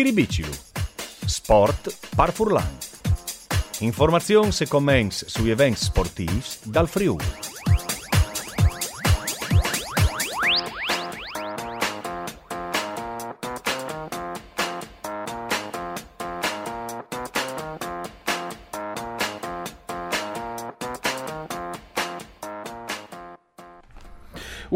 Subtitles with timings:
[0.00, 0.50] Schiribicilu.
[1.26, 2.78] Sport par Furlan.
[3.80, 7.49] Informazioni e commenti sugli eventi sportivi dal Friuli.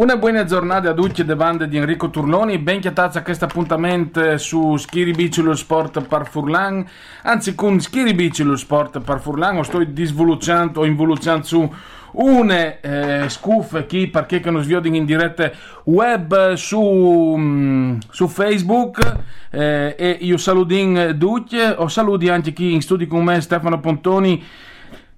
[0.04, 4.76] Una buona giornata a tutti le bande di Enrico Turloni, ben chiatazza questo appuntamento su
[4.76, 6.86] Schiribiciolo Sport par Furlan,
[7.22, 11.74] anzi con Schiribiciolo Sport par Furlan, sto disvolucciando o involucciando su
[12.12, 15.50] une eh, scuffe chi perché che non sviodino in diretta
[15.84, 19.16] web su, mm, su Facebook
[19.50, 24.44] eh, e io saludin tutti, o saluti anche chi in studio con me Stefano Pontoni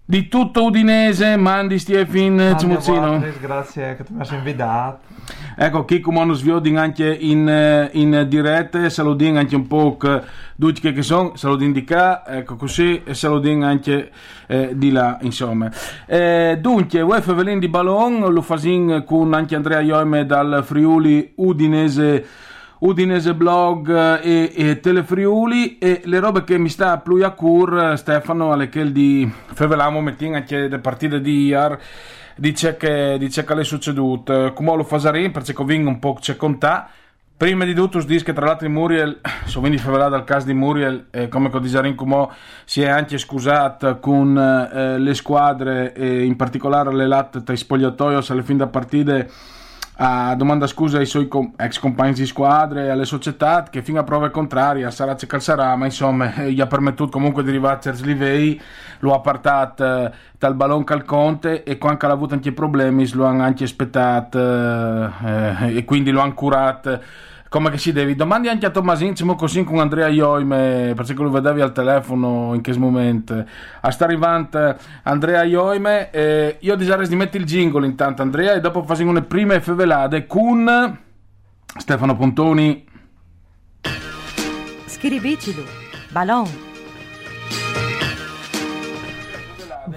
[0.09, 3.21] di tutto Udinese, Mandi Stiefin Cimuzzino.
[3.41, 5.01] Grazie che ti mi hai invitato.
[5.57, 9.97] Ecco, chi come hanno sviodin anche in, eh, in diretta, saludin anche un po'
[10.57, 14.13] tutti che sono, saludin di qua, ecco così, e saludin anche
[14.47, 15.69] eh, di là, insomma.
[16.07, 22.25] Eh, dunque, UEFA Velin di Ballon, lo fasin con anche Andrea Ioime dal Friuli Udinese
[22.79, 28.53] Udinese Blog e, e Telefriuli e le robe che mi sta più a cur Stefano
[28.53, 31.79] alle che di fevelamo mettin anche le partite di iar
[32.37, 36.37] dice che, dice che le è succeduto come lo fasarin perché convinco un po' c'è
[36.37, 37.05] con te.
[37.35, 41.07] Prima di tutto dice che tra l'altro Muriel so quindi fevelà dal caso di Muriel
[41.11, 42.29] eh, come con Disarin come
[42.65, 47.59] si è anche scusato con eh, le squadre e in particolare le latte tra i
[47.59, 49.31] spogliatoio alle fine da partite
[49.99, 53.99] a domanda scusa ai suoi com- ex compagni di squadra e alle società che fino
[53.99, 57.93] a prove contrarie sarà c'è calzerà ma insomma gli ha permesso comunque di arrivare a
[57.95, 58.61] Slivei
[58.99, 63.43] lo ha portato eh, dal ballon calconte e quando ha avuto anche problemi lo hanno
[63.43, 67.01] anche aspettato eh, e quindi lo hanno curato
[67.57, 71.31] come che si devi domandi anche a Tommasin siamo così con Andrea Ioime perché lo
[71.31, 73.43] vedevi al telefono in che momento
[73.81, 78.61] a sta arrivando Andrea Ioime eh, io disarei di mettere il jingle intanto Andrea e
[78.61, 81.05] dopo facciamo le prime fevelade con
[81.79, 82.85] Stefano Pontoni.
[84.87, 85.63] Schiribicilu,
[86.11, 86.49] Ballon.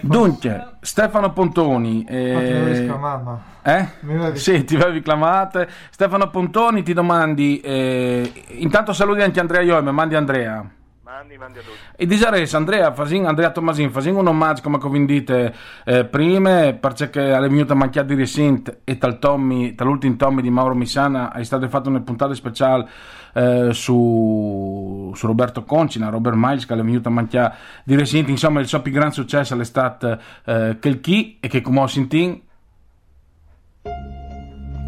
[0.02, 2.06] Dunque, Stefano Pontoni.
[2.08, 3.42] Eh, Ma sclamato?
[3.64, 3.88] Eh?
[4.04, 5.68] Avevi- Sì, ti avevi clamate.
[5.90, 7.60] Stefano Pontoni ti domandi.
[7.60, 10.66] eh, intanto saluti anche Andrea Ioime, mandi Andrea.
[11.04, 11.78] Mandi, mandi a tutti.
[11.96, 17.50] E disares Andrea, fasin, Andrea Tommasin, fasin un omaggio come convindite eh, prima, perché alle
[17.50, 21.90] venuta manchiata di recente e tal Tommy, dall'ultimo Tommy di Mauro Missana è stato fatto
[21.90, 22.88] una puntata speciale
[23.34, 28.68] eh, su, su Roberto Concina, Robert Miles che è venuta manchiata di recente, insomma il
[28.68, 32.42] suo più grande successo è stato eh, quel chi e che come ho sentito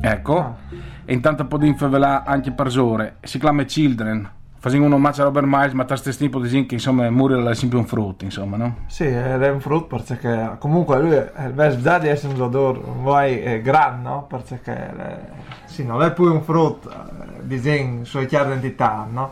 [0.01, 0.57] ecco.
[1.03, 5.21] E intanto un po' di infevelà anche per ore si chiama Children facendo un omaggio
[5.21, 8.25] a Robert Miles ma questo tipo di gente che insomma Muriel è sempre un frutto
[8.25, 8.75] insomma no?
[8.85, 13.61] Sì, è un frutto perché comunque lui è il best di essere un giocatore eh,
[13.63, 14.27] grande, no?
[14.29, 15.29] Perché le-
[15.65, 19.31] sì, non è più un frutto eh, di gen sua chiara identità, no?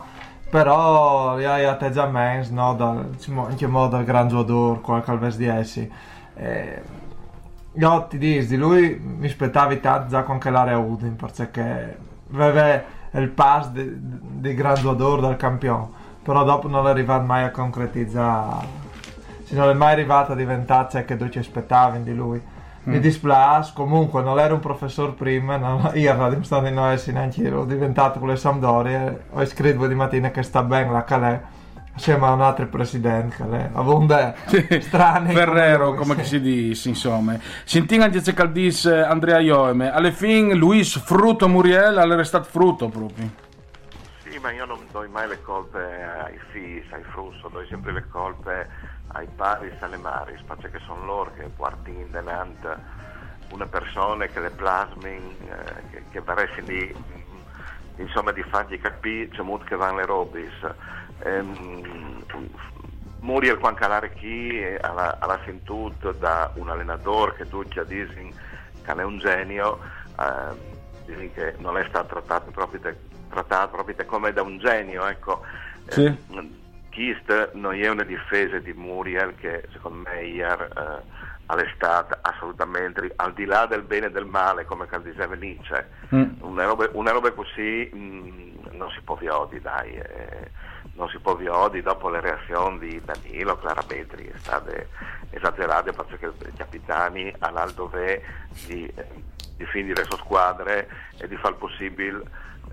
[0.50, 2.74] Però ha gli atteggiamenti, no?
[2.74, 5.88] Dal, diciamo, in modo il gran giocatore, qualche best di essi.
[6.34, 6.82] Eh,
[7.74, 11.96] io ti dico, di lui mi aspettavi tanto già con che l'area Udin perché
[12.32, 12.82] aveva
[13.18, 18.66] il pass di, di giocatore dal campione però dopo non è arrivato mai a concretizzare.
[19.44, 22.40] Se non è mai arrivato a diventare ciò che tu ci aspettavi di lui.
[22.82, 23.00] Mi Mm.
[23.00, 27.42] dispiace comunque non era un professore prima non, io ero dimostrato di non essere neanche
[27.42, 31.40] io ho diventato con le Sampdoria ho scritto di mattina che sta bene la Calais
[31.94, 34.34] assieme a un altro presidente Calais a Vonde
[34.80, 36.20] strani Ferrero come sì.
[36.20, 41.96] che si dice insomma sentiamo anche se caldis Andrea Ioeme alle fin Luis Frutto Muriel
[41.96, 43.48] è restato frutto proprio
[44.22, 48.06] Sì, ma io non do mai le colpe ai FIS, ai Frusso, do sempre le
[48.08, 48.68] colpe
[49.08, 52.78] ai Paris e alle Maris, perché sono loro che portano in denant
[53.52, 59.42] una persona che le plasmin, eh, che, che di, mm, insomma, di fargli capire c'è
[59.42, 60.52] molto che vanno le robis.
[61.24, 62.24] Ehm,
[63.20, 68.34] Muriel quan calare chi alla, alla sentut da un allenatore che tu già dici
[68.82, 69.80] che è un genio,
[70.18, 70.58] ehm,
[71.04, 72.96] dicono che non è stato trattato proprio, te,
[73.28, 75.42] trattato proprio te come da un genio, ecco.
[75.86, 76.04] Sì.
[76.06, 81.02] Eh, Kist non è una difesa di Muriel che secondo me ieri eh,
[81.46, 86.24] all'estate assolutamente al di là del bene e del male come diceva Nietzsche Mm.
[86.40, 90.50] una, roba, una roba così mh, non si può viodi dai eh,
[90.94, 94.72] non si può viodi dopo le reazioni di Danilo chiaramente è stata
[95.30, 97.32] esagerata perché i capitani
[97.72, 98.22] dovere
[98.66, 98.92] di,
[99.56, 100.88] di finire le sue squadre
[101.18, 102.22] e di fare il possibile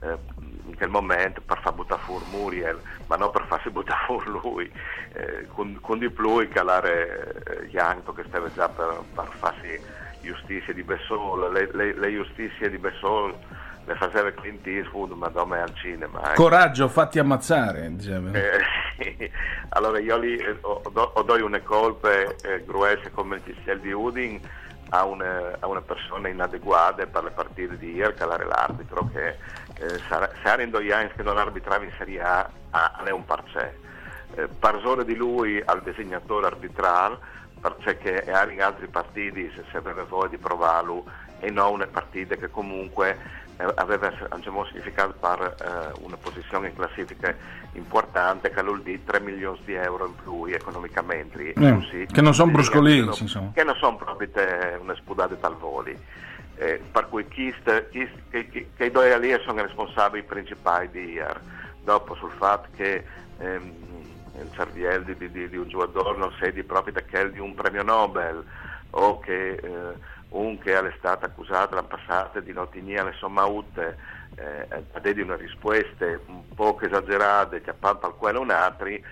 [0.02, 0.18] eh,
[0.66, 4.72] in quel momento per far buttare fuori Muriel, ma non per farsi buttare fuori lui,
[5.14, 9.80] eh, con, con di più calare eh, Janto che stava già per, per farsi
[10.22, 13.34] giustizia di Bessol, le, le, le giustizie di Bessol
[13.88, 16.20] le faceva Clint Eastwood, ma dome al cinema.
[16.20, 16.44] ecco.
[16.44, 17.90] Coraggio, fatti ammazzare.
[17.96, 18.32] diceva.
[18.32, 18.60] Eh,
[19.00, 19.32] sì.
[19.70, 23.80] Allora io lì eh, ho, do, ho doi une colpe eh, gruese come il Cristiel
[23.80, 24.40] di Udin
[24.90, 30.00] a una, a una persona inadeguata per le partite di ieri, calare l'arbitro che eh,
[30.10, 33.74] sarà- se in due anni che non arbitrava in Serie A, a, è un parcè.
[34.36, 37.18] Eh, parsore di lui al disegnatore arbitrale
[37.60, 41.06] perché era in altri partiti se, aveva voglia di provarlo
[41.40, 46.76] e non una partita che comunque eh, aveva diciamo, significato per eh, una posizione in
[46.76, 47.36] classifica
[47.74, 51.54] importante che vuol dire 3 milioni di euro in più economicamente.
[51.54, 53.10] Eh, così, che non son sì, bruscolini,
[53.54, 55.98] che non- sono proprio te una spudata tal voli.
[56.60, 61.12] Eh, per cui chi, sta- chi- che, i due lì sono i responsabili principali di
[61.12, 61.40] ieri
[61.84, 63.06] dopo sul fatto che
[63.40, 66.94] ehm, il cervello di, di- di- un giocatore non sia di proprio
[67.30, 68.44] di un premio Nobel
[68.92, 69.98] o che eh,
[70.30, 73.98] un che è stato accusato l'anno passato di non tenere le sommaute
[74.36, 79.04] eh, a dare una risposta un po' esagerate che appalpa al quello un altro eh,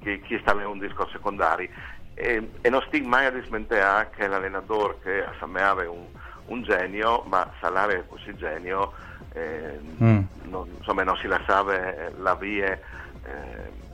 [0.00, 1.68] che chi sta in un discorso secondario
[2.14, 6.06] e, e non stig mai a dismentare che l'allenatore che assegnava un,
[6.46, 8.92] un genio ma salare così genio
[9.32, 10.20] eh, Mm.
[10.44, 13.88] non, insomma, non si lasciava eh, la via eh,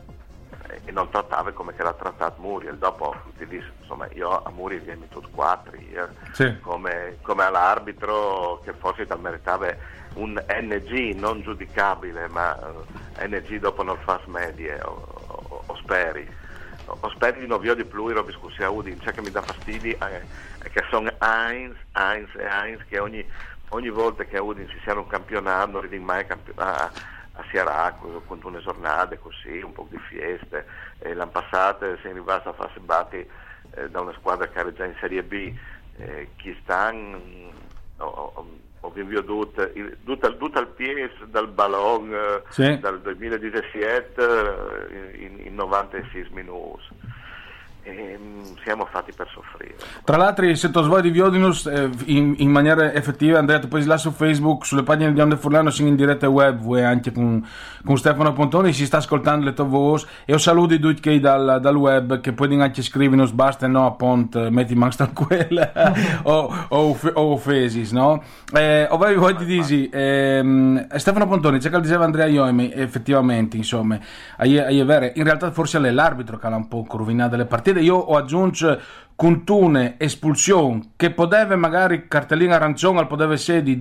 [0.85, 4.83] e non trattava come che l'ha trattato Muriel dopo ti dice, insomma io a Muriel
[4.83, 5.73] gli ho messo quattro
[6.33, 6.59] Sì.
[6.61, 9.75] come, come all'arbitro che forse tal meritava
[10.15, 12.57] un NG non giudicabile ma
[13.19, 16.29] eh, NG dopo non fa medie o, o- o speri.
[16.87, 18.99] O, speri di non vi ho di più ero discussi a Udin.
[18.99, 20.23] C'è che mi dà fastidio eh,
[20.63, 23.29] è che sono Heinz, Heinz e Heinz che ogni,
[23.71, 26.91] ogni volta che a Udin si sia un campionato non arrivi mai campi- a,
[27.37, 30.67] a Siracusa con una giornata così un po' di feste
[30.99, 33.17] e l'anno passato si è arrivato a farsi batti
[33.75, 35.53] eh, da una squadra che era già in Serie B
[35.99, 36.93] eh, chi sta
[38.81, 39.71] ho veduto
[40.05, 42.79] tutto, al piede dal ballon eh, Sì.
[42.79, 44.23] dal 2017
[44.91, 47.11] eh, in, in 96 minuti mm,
[48.63, 49.77] siamo fatti per soffrire.
[50.03, 53.85] Tra l'altro, se tu svoi di Viodinus eh, in, in maniera effettiva, Andrea, tu puoi
[53.85, 57.47] là su Facebook, sulle pagine di Onde Furlano, siamo in diretta web, voi anche con,
[57.85, 60.07] con Stefano Pontoni, si sta ascoltando le tue voci.
[60.25, 64.51] E ho saluti tutti che dal, dal web che puoi anche scrivernos, basta no appunto,
[64.51, 65.73] metti manca quella.
[66.27, 68.23] O, o, o fesis, no?
[68.53, 73.99] Eh, ho voglia di dire, ehm, Stefano Pontoni, c'è che diceva Andrea Ioemi, effettivamente, insomma,
[74.37, 77.76] è, è vero, in realtà forse è l'arbitro che ha un po' rovinato le partite,
[77.81, 78.81] io ho aggiunto
[79.15, 83.79] contune espulsione che poteva magari cartellina arancione al poteva essere di,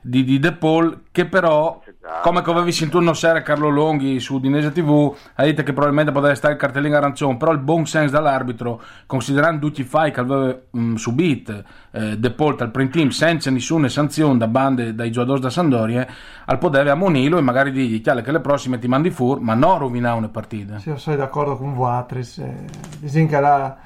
[0.00, 1.80] di, di, De Paul che però
[2.22, 6.12] come che avevi sentito una sera Carlo Longhi su Udinese TV ha detto che probabilmente
[6.12, 10.20] poteva stare il cartellino arancione però il buon senso dall'arbitro considerando tutti i fai che
[10.20, 15.10] aveva mh, subito eh, De Paul dal print team senza nessuna sanzione da bande dai
[15.10, 16.06] giocatori da Sandoria
[16.44, 19.78] al poteva ammonirlo e magari dirgli chiaro che le prossime ti mandi fuori ma non
[19.78, 22.38] rovinare una partita Sì, io sono d'accordo con Vuatris.
[22.38, 23.76] Eh, che la,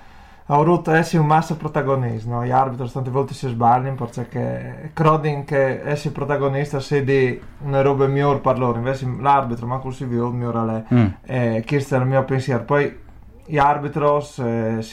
[0.53, 2.45] ha avuto essere un massa protagonista, no?
[2.45, 8.09] Gli arbitri tante volte si sbagliano perché credono che essere protagonista sia di una roba
[8.09, 10.85] migliore per loro, invece l'arbitro, ma così vi ho migliore lei.
[10.93, 11.07] Mm.
[11.23, 12.65] Eh, questo è il mio pensiero.
[12.65, 12.99] Poi
[13.45, 14.85] gli arbitri eh,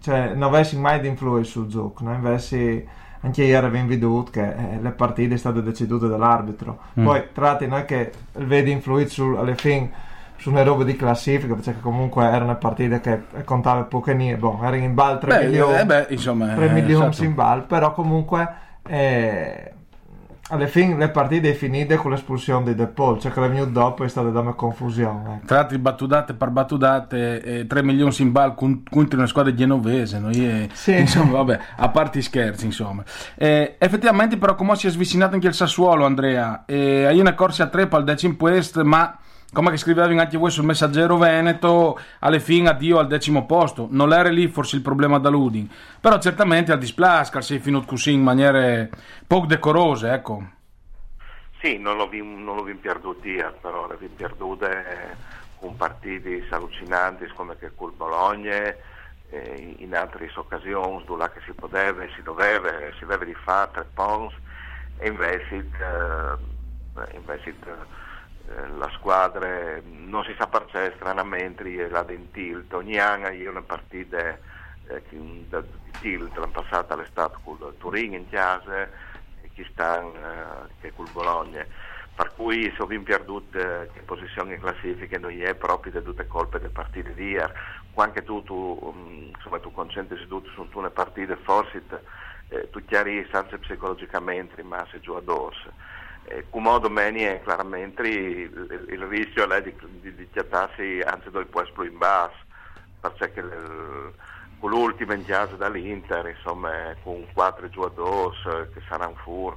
[0.00, 2.12] cioè, non avessero mai di influire sul gioco, no?
[2.12, 2.86] invece
[3.20, 6.78] anche ieri abbiamo veduto che eh, le partite sono state decidute dall'arbitro.
[7.00, 7.04] Mm.
[7.04, 9.54] Poi tratti non è che vedi influire sul, alle
[10.36, 14.38] fine su una roba di classifica perché comunque era una partita che contava poche niente,
[14.40, 17.24] boh, era in bal 3 Beh, milioni, eh, beh, insomma, 3 eh, milioni esatto.
[17.24, 18.48] in bal, però comunque
[18.86, 19.72] eh,
[20.48, 24.04] alla fine le partite finite con l'espulsione di De Paul, cioè che la venuto dopo
[24.04, 25.36] è stata da una confusione.
[25.36, 25.46] ecco.
[25.46, 30.20] Tra l'altro battudate per battudate, eh, 3 milioni in bal con- contro una squadra genovese,
[30.20, 30.30] no?
[30.30, 30.94] E, Sì.
[30.98, 33.02] insomma, vabbè, a parte i scherzi, insomma.
[33.34, 37.64] Eh, effettivamente però come si è svicinato anche il Sassuolo, Andrea, eh, hai una corsa
[37.64, 39.18] a tre al decimo posto, ma
[39.56, 43.88] come che scrivevi anche voi sul messaggero Veneto, alle fine addio al decimo posto.
[43.90, 45.66] Non era lì forse il problema da Ludin,
[45.98, 48.90] però certamente al displascar sei finito così in maniere
[49.26, 50.46] poco decorose, ecco.
[51.62, 55.16] Sì, non l'ho vin- non l'ho vin perduti, eh, però le vin perdute
[55.58, 58.74] con partiti allucinanti come che col Bologna,
[59.78, 64.34] in altre occasioni dove che si poteva, si doveva, si deve di fare tre pons
[64.98, 67.54] e invece, eh, invece
[68.76, 72.72] la squadra non si sa perché stranamente la in tilt.
[72.72, 74.38] Ogni anno io una partita
[74.88, 75.48] eh, di
[76.00, 81.10] tilt l'hanno passata all'estate con il Turin in casa e chi sta eh, che col
[81.12, 81.66] Bologna.
[82.14, 86.26] Per cui se abbiamo perduto eh, che posizione in classifica non è proprio di tutte
[86.26, 87.52] colpe delle partite di ieri.
[87.98, 91.82] Anche tu, tu, um, insomma, tu concentri tutto su una partita forse
[92.48, 95.72] eh, tu chiari anche psicologicamente ma se giù a dorso
[96.28, 101.92] eh, come domani chiaramente il, il, rischio è di, di, di chiattarsi anzi può esplodere
[101.92, 102.44] in basso.
[103.00, 104.12] Perché il,
[104.58, 109.56] con l'ultimo in casa dall'Inter insomma con quattro giocatori eh, che saranno fur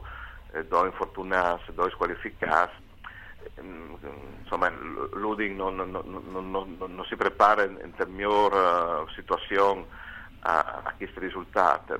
[0.51, 2.73] eh, due infortunati, due squalificati
[3.55, 3.97] ehm,
[4.41, 9.85] insomma l'Uding non, non, non, non, si prepara in, in miglior uh, situazione
[10.41, 11.99] a, a questo risultato.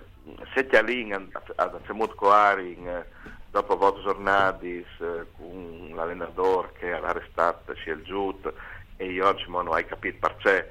[0.54, 1.14] Se ti all'in
[1.56, 3.06] ad Zemut Coaring
[3.51, 8.53] dopo voto giornati eh, con l'allenatore che era arrestato si è giusto
[8.98, 10.70] e io oggi non hai capito perché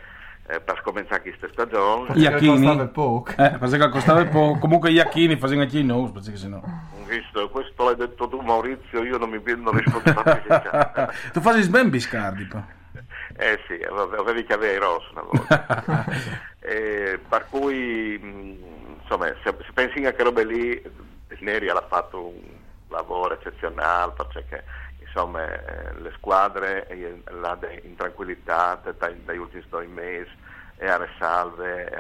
[0.49, 2.15] eh, per cominciare questa stagione.
[2.15, 2.65] Iachini?
[2.65, 3.31] costava poco?
[3.37, 4.59] Eh, perché costava poco?
[4.59, 6.11] Comunque Iachini faceva anche i no.
[6.11, 6.63] Perché sennò
[7.09, 12.45] visto questo l'hai detto tu Maurizio io non mi prendo responsabilità tu fai ben biscardi
[12.45, 12.63] poi
[13.39, 16.05] eh sì avevi che avere rosso una volta.
[16.69, 18.21] Eh, per cui
[19.01, 20.83] insomma se, se pensi a che robe lì
[21.39, 22.43] Neri ha fatto un
[22.89, 24.65] lavoro eccezionale perché
[25.01, 27.21] insomma eh, le squadre eh,
[27.83, 30.31] in tranquillità dai ultimi due mesi
[30.77, 31.91] e a salve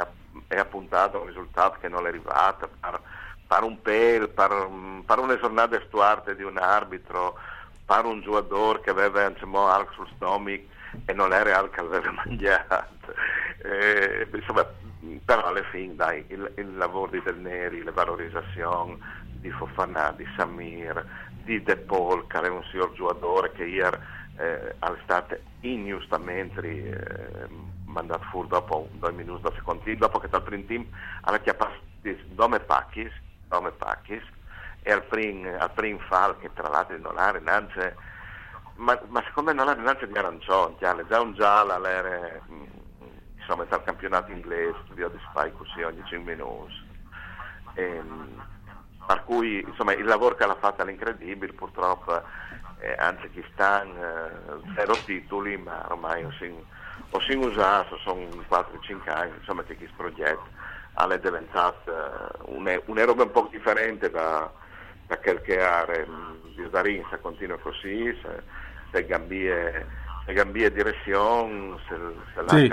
[0.46, 3.00] e ha puntato un risultato che non è arrivato per,
[3.46, 4.68] per un pel, per,
[5.04, 7.36] per una giornata stuarte di un arbitro
[7.84, 12.10] per un giocatore che aveva insomma, algo sul stomaco e non era algo che aveva
[12.12, 13.14] mangiato
[13.64, 14.66] eh, insomma,
[15.24, 18.98] però alla fine dai, il, il lavoro di Del Neri, le valorizzazioni
[19.40, 21.04] di Fofana, di Samir,
[21.44, 23.96] di De Paul, che era un signor giocatore che ieri
[24.36, 27.48] eh, all'estate ingiustamente eh,
[27.84, 30.86] mandato fuori dopo due minuti da secondi, dopo che dal primo team
[31.22, 31.86] alla chiappato
[32.28, 33.12] Dome Pacchis,
[33.48, 34.22] Dome Pacchis
[34.82, 37.96] e al primo, al prim fall che tra l'altro non ha rinanze
[38.76, 42.64] ma, ma, secondo me non ha rinanze di arancione, già un giallo all'era mm,
[43.36, 46.86] insomma dal campionato inglese, studio di spy così ogni 5 minuti.
[47.74, 48.44] E, ehm,
[49.08, 52.22] per cui insomma, il lavoro che l'ha fatto è incredibile, purtroppo
[52.80, 52.94] eh,
[53.54, 53.88] sta eh,
[54.74, 56.62] zero titoli, ma ormai ho sin,
[57.08, 60.44] ho sin usato, sono 4-5 anni insomma, che questo progetto
[60.92, 64.52] è diventato uh, una, una roba un po' differente da,
[65.06, 65.86] da quel che era
[66.54, 68.42] di Darin, se continua così, se,
[68.92, 69.86] se Gambie
[70.28, 71.96] le cambia direzione, se,
[72.34, 72.72] se sì.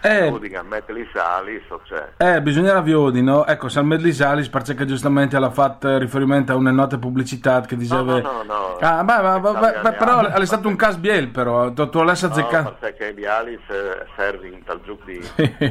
[0.00, 2.12] Eh, a mettere i sali, so c'è.
[2.16, 3.44] Eh, bisognerà viodi, no?
[3.44, 7.60] Ecco, se al mettere i sali, perché giustamente ha fatto riferimento a una nota pubblicità
[7.60, 8.00] che diceva...
[8.00, 8.42] No, no, no.
[8.44, 8.76] no.
[8.80, 12.12] Ah, ma, ma, ma, ma però è stato un caso biel, però, tu, tu l'hai
[12.12, 12.70] azzeccato.
[12.70, 13.60] No, perché gli Alis
[14.16, 15.20] servono tal giù di,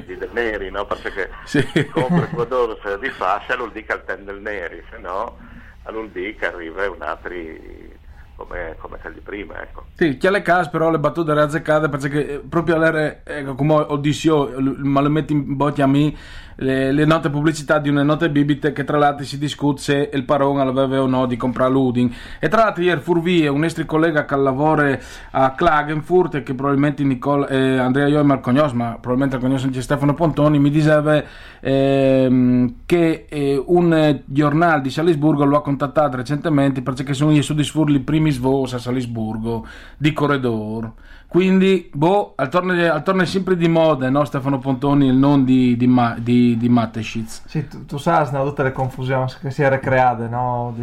[0.05, 0.85] di del neri, no?
[0.85, 1.65] Perché sì.
[1.89, 5.39] compra il quadro di fascia, lo dica al ten del neri, se no,
[5.83, 7.33] allora dica arriva un altro
[8.39, 9.61] come, come quelli prima.
[9.61, 9.85] Ecco.
[9.95, 13.55] Sì, chi ha le case però le battute le azzeccate perché eh, proprio all'era, ecco,
[13.55, 16.13] come detto ma le metti in botti a me,
[16.61, 20.23] le, le, note pubblicità di una note bibite che tra l'altro si discute se il
[20.23, 22.13] parone aveva o no di comprare l'Udin.
[22.39, 24.97] E tra l'altro ieri furvie un nostro collega che lavora
[25.31, 30.13] a Klagenfurt che probabilmente Nicole, eh, Andrea Io e Marcognos, ma probabilmente Cognos c'è Stefano
[30.13, 31.23] Pontoni, mi diceva
[31.59, 37.53] eh, che eh, un giornale di Salisburgo lo ha contattato recentemente perché sono io su
[37.53, 39.65] di sfurli i primi svos a Salisburgo
[39.97, 40.91] di corridor.
[41.27, 44.25] Quindi, boh, al torno, al torno è sempre di moda, no?
[44.25, 47.43] Stefano Pontoni, il non di, di, di, di Mateschitz.
[47.45, 50.73] Sì, tu, tu sai, no, tutte le confusioni che si erano create, no?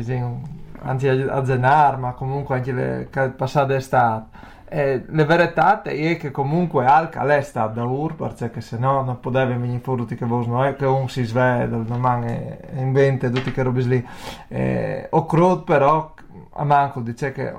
[0.83, 4.55] Anche a Zenar, ma comunque anche le passate estate.
[4.69, 9.21] E la verità è che comunque Alca è stata da ur, perché se no non
[9.21, 13.53] poteva venire fuori che voi non è che un si sveglia, domani e inventa tutte
[13.53, 14.07] queste robe lì.
[14.49, 16.15] Eh, ho creduto però,
[16.57, 17.53] a manco dice che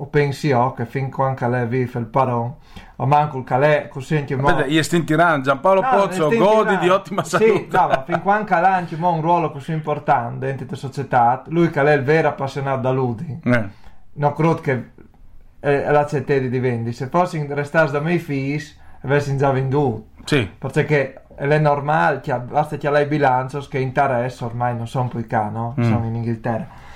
[0.00, 2.54] o pensi io che fin quando Calè vive il paron
[2.96, 6.78] o manco Calè così anche mo Vabbè, io sto in tirando Giampaolo no, Pozzo godi
[6.78, 10.66] di ottima salute sì, no, ma fin quando anche mo un ruolo così importante dentro
[10.70, 13.68] la società lui Calè è il vero appassionato da Ludi eh.
[14.12, 14.90] non credo che
[15.60, 16.92] e, e la certezza di vendere.
[16.92, 18.62] Se fossi restato da miei figli,
[19.02, 20.08] avessi già venduto.
[20.24, 20.48] Sì.
[20.58, 25.48] Perché è normale, che basta che lei bilancio che interesse ormai non sono più qua,
[25.48, 25.74] no?
[25.78, 25.82] Mm.
[25.82, 26.86] Sono in Inghilterra.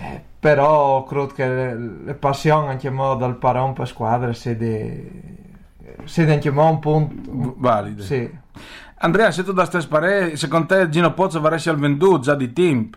[0.00, 1.74] Eh, però credo che le,
[2.04, 5.36] le passioni anche mo dal paron per squadre siede
[6.04, 8.02] siede anche mo un punto Valide.
[8.02, 8.30] sì
[9.00, 12.52] Andrea, se tu da stai sparare, secondo te Gino Pozzo varesse al venduto già di
[12.52, 12.90] team?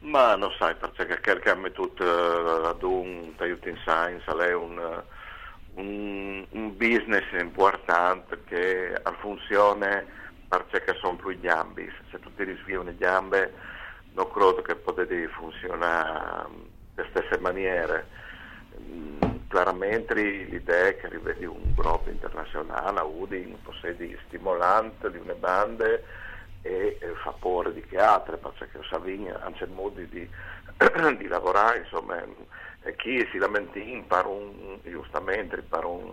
[0.00, 5.02] Ma non sai, perché cerchiamo tutto eh, ad un aiuto in science, è un,
[5.74, 10.04] un, un business importante che ha funzione
[10.48, 13.52] perché sono più gambi, se tu ti risvii le gambe
[14.16, 16.48] non credo che potete funzionare
[16.94, 18.06] nelle stesse maniere.
[18.80, 19.18] Mm,
[19.48, 26.04] Chiaramente l'idea è che rivedi un gruppo internazionale, Udin, possedi stimolante di una bande
[26.62, 30.28] e fa paura di che altre, perché Savigny ha il modo di,
[31.16, 32.20] di lavorare, insomma,
[32.96, 36.12] chi si lamenta per un, giustamente, per un,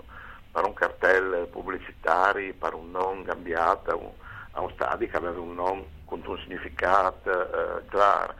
[0.51, 4.09] per un cartello pubblicitario, per un non cambiato a un,
[4.51, 5.85] a un stadio che aveva un non
[6.19, 8.33] con un significato eh, chiaro.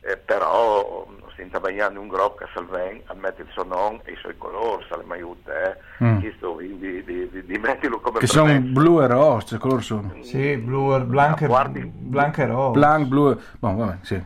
[0.00, 1.04] Eh, però
[1.34, 4.84] si intabagliando un gruppo che salven a mettere il suo nome e i suoi colori,
[4.88, 5.76] se le mai aiuta, eh.
[6.04, 6.20] Mm.
[6.20, 10.14] Chiesto di, di, di, di metterlo come Che sono blu e rosso, cioè color sono.
[10.20, 14.22] sì blu blanco guardi- blanco e rosso Blanc, blu, e- boh, vabbè, sì.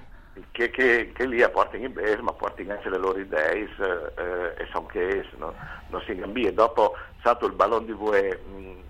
[0.50, 4.69] che, che, che lì portano in base, ma portano anche le loro idee eh, e
[4.71, 5.54] sono che no?
[5.88, 6.49] non si cambia.
[6.49, 8.80] E dopo, stato il ballon di voi, mh,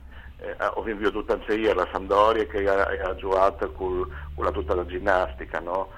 [0.42, 4.74] eh, ho vinto tutta io la Sampdoria che ha, ha giocato con, con la tutta
[4.74, 5.90] la ginnastica, no?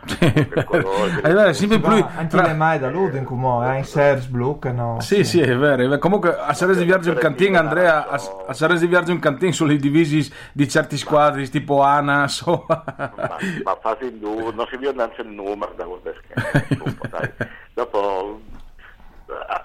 [0.64, 4.58] Colore, Allora, sempre ma anche tra- le mai da Ludin come eh, in Sers blu
[4.58, 5.84] che no Sì, sì, è vero.
[5.84, 5.98] è vero.
[5.98, 9.52] Comunque a Sarese di Viaggio in cantin, Andrea, a, a Sarese di Viaggio in cantin
[9.52, 12.66] sulle divisi di certi squadri, tipo Anas o...
[12.68, 16.96] ma, ma fasi in due, non si vede neanche il numero da quel schermo.
[17.74, 18.40] dopo,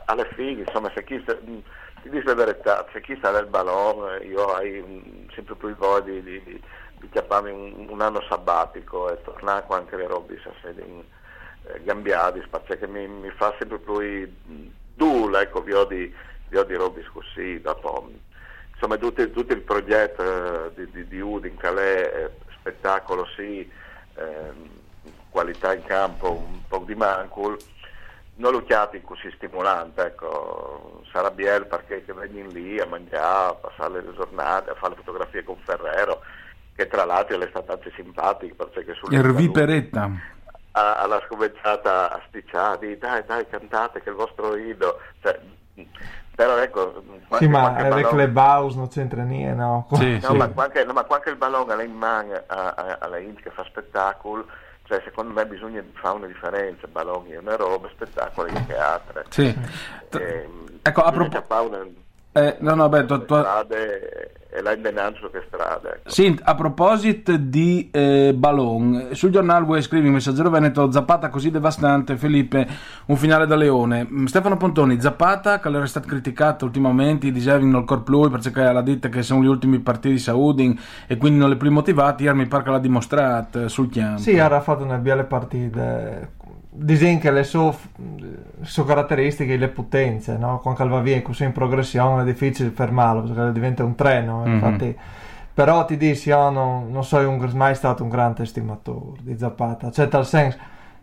[0.05, 1.23] alla fine, insomma, se chi
[2.07, 6.11] ti dice la verità, se chi sta nel ballone, io ho mm, sempre più voglia
[6.11, 6.61] di, di, di,
[6.99, 11.03] di chiapparmi un, un anno sabbatico e tornare con anche le robe in
[11.63, 14.31] eh, gambiati, perché mi, mi fa sempre più
[14.93, 16.13] duro, ecco, vi ho di,
[16.47, 18.09] vi ho di robe così, dopo
[18.73, 23.69] insomma tutto, tutto il progetto eh, di, di, di Udin, Calais, eh, spettacolo sì,
[24.15, 24.69] ehm,
[25.29, 27.57] qualità in campo, un po' di mancul,
[28.37, 33.53] non lo chiami così stimolante, ecco, sarà bello perché che vengono lì a mangiare, a
[33.53, 36.21] passare le giornate, a fare le fotografie con Ferrero,
[36.75, 39.21] che tra l'altro è stata anche simpatica perché sulle Il
[40.71, 45.39] alla scominciata a spicciare, dai dai cantate che è il vostro ido, cioè,
[46.35, 47.03] però ecco,
[47.39, 47.71] sì ma
[48.13, 50.37] le Baus non c'entra niente no Sì, No, sì.
[50.37, 53.49] ma qualche, no, ma qualche il ballone alla in man a- a- alla Int che
[53.49, 54.45] fa spettacolo,
[54.87, 59.25] cioè secondo me bisogna fare una differenza, balloni è una roba, spettacolo che altre.
[59.29, 59.55] Sì.
[60.11, 61.85] Ehm, Ecco, a bisogna propo- fare una-
[62.37, 65.89] Eh, no, no, beh, tu- tu- strade e la indenanza che strade.
[65.97, 66.09] Ecco.
[66.09, 72.17] Sì, a proposito di eh, Ballon, sul giornale voi scrivi Messaggero Veneto Zappata così devastante,
[72.17, 72.67] Felipe,
[73.07, 74.07] un finale da leone.
[74.09, 78.61] Mm, Stefano Pontoni, Zappata, che era stato criticato ultimamente, dicevi non il corpo lui perché
[78.61, 82.23] l'ha detto che sono gli ultimi partiti di Saudin e quindi non le più motivati,
[82.23, 84.21] ieri mi pare che l'ha dimostrato eh, sul campo.
[84.21, 86.35] Sì, ha fatto una bella partita.
[86.85, 87.73] Che le sue,
[88.61, 90.59] sue caratteristiche, le potenze, no?
[90.59, 94.43] Quando va via così in progressione è difficile fermarlo perché diventa un treno.
[94.45, 94.53] Mhm.
[94.53, 94.97] Infatti,
[95.53, 99.89] però ti dici, io non, non sono mai stato un grande estimatore di Zapata.
[99.89, 100.57] Cioè, tal senso,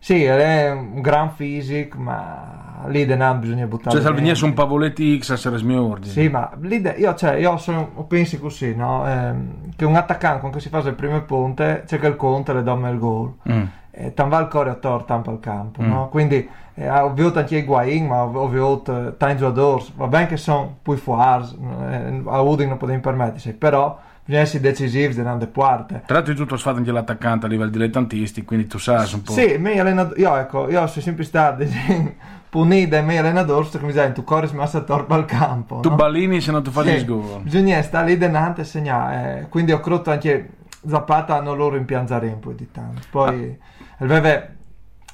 [0.05, 4.01] sì, è un gran fisico, ma lì denaro bisogna buttare.
[4.01, 6.11] Cioè, su un Pavoletti X a essere smiordi.
[6.11, 9.09] Sì, ma l'idea, io, cioè, io sono, pensi così, no?
[9.09, 12.55] Ehm, che un attaccante quando si fa il primo punte c'è che il conto e
[12.57, 13.33] le dà il gol.
[13.51, 13.63] Mm.
[13.97, 15.87] E tan va il cuore a tor tampa al campo, Mm.
[15.89, 16.09] no?
[16.09, 20.27] Quindi eh, ho visto anche i Guain, ma ho visto eh, tanti giocatori, va bene
[20.27, 21.45] che sono poi fuori,
[21.91, 26.03] eh, a Udine non potevo permettersi, però bisogna essere decisivi delle parte.
[26.07, 29.31] Tra l'altro tutto sfatto anche l'attaccante a livello dilettantisti, quindi tu sai un po'.
[29.33, 31.63] Sì, allenatori, io ecco, io sono sempre stato
[32.51, 35.95] punito dai miei allenatori, sto come dicevo, tu corri massa torpa al campo, Tu no?
[35.97, 37.43] ballini se non tu fai Sì, sgol.
[37.43, 39.41] Bisogna stare lì denante e segnare.
[39.43, 40.51] eh, quindi ho creduto anche
[40.87, 43.01] Zapata hanno loro rimpianzare un po' di tanto.
[43.11, 43.59] Poi
[43.99, 44.47] aveva,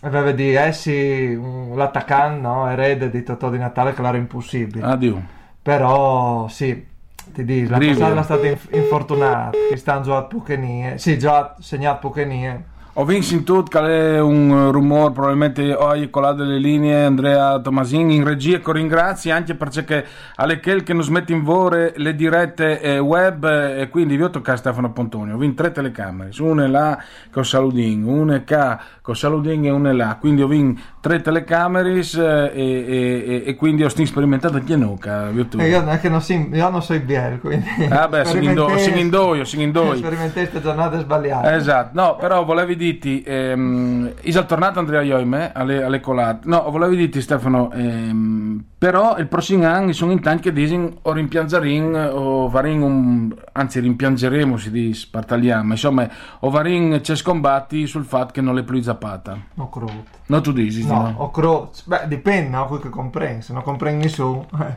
[0.00, 2.68] aveva di essi un- l'attaccante, no?
[2.68, 4.84] erede di Totò di Natale che l'era impossibile.
[4.84, 5.22] Addio.
[5.62, 6.86] Però sì,
[7.32, 7.94] ti dico, la Grivio.
[7.94, 10.98] passata era stata inf- infortunata, che stanno giocato poche nie.
[10.98, 12.64] Sì, già segnato poche nie.
[13.00, 18.16] Ho vinto in tutto, che è un rumore, probabilmente ho colato delle linee Andrea Tomasini
[18.16, 22.78] in regia, che ringrazio anche perché alle quel che non smette in vore le dirette
[22.78, 26.68] eh, web eh, e quindi vi ho toccato Stefano Pontoni, ho vinto tre telecamere, una
[26.68, 31.98] là con Saludin, una qua con Saludin e una là, quindi ho vinto tre telecamere
[31.98, 35.30] eh, e, e, e, quindi ho sperimentato anche nuca.
[35.30, 37.66] E io, anche non, si, io non so biel, quindi...
[37.88, 39.96] Ah beh, si indoio, si indoio.
[39.96, 41.54] Sperimenteste giornate sbagliate.
[41.54, 46.96] Esatto, no, però volevi dirti, ehm, Isa tornato Andrea Ioime alle, alle colate, no, volevi
[46.96, 52.48] dirti Stefano, ehm, però il prossimo anno sono in tanti che dicono o rimpiangerin o
[52.48, 58.40] varin un, anzi rimpiangeremo si dice, partagliamo, insomma, o varin c'è scombatti sul fatto che
[58.40, 59.36] non le più zappata.
[59.52, 60.04] No, credo.
[60.28, 61.02] No, tu dici, no?
[61.02, 61.14] no?
[61.18, 61.72] O cro...
[61.84, 62.64] Beh, dipende, no?
[62.68, 64.46] Quel che comprendi, se non comprendi nessuno.
[64.58, 64.74] Eh.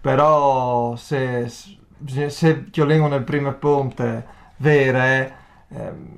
[0.00, 5.34] Però se, se Chiolino nel primo ponte vere,
[5.68, 6.08] ehm,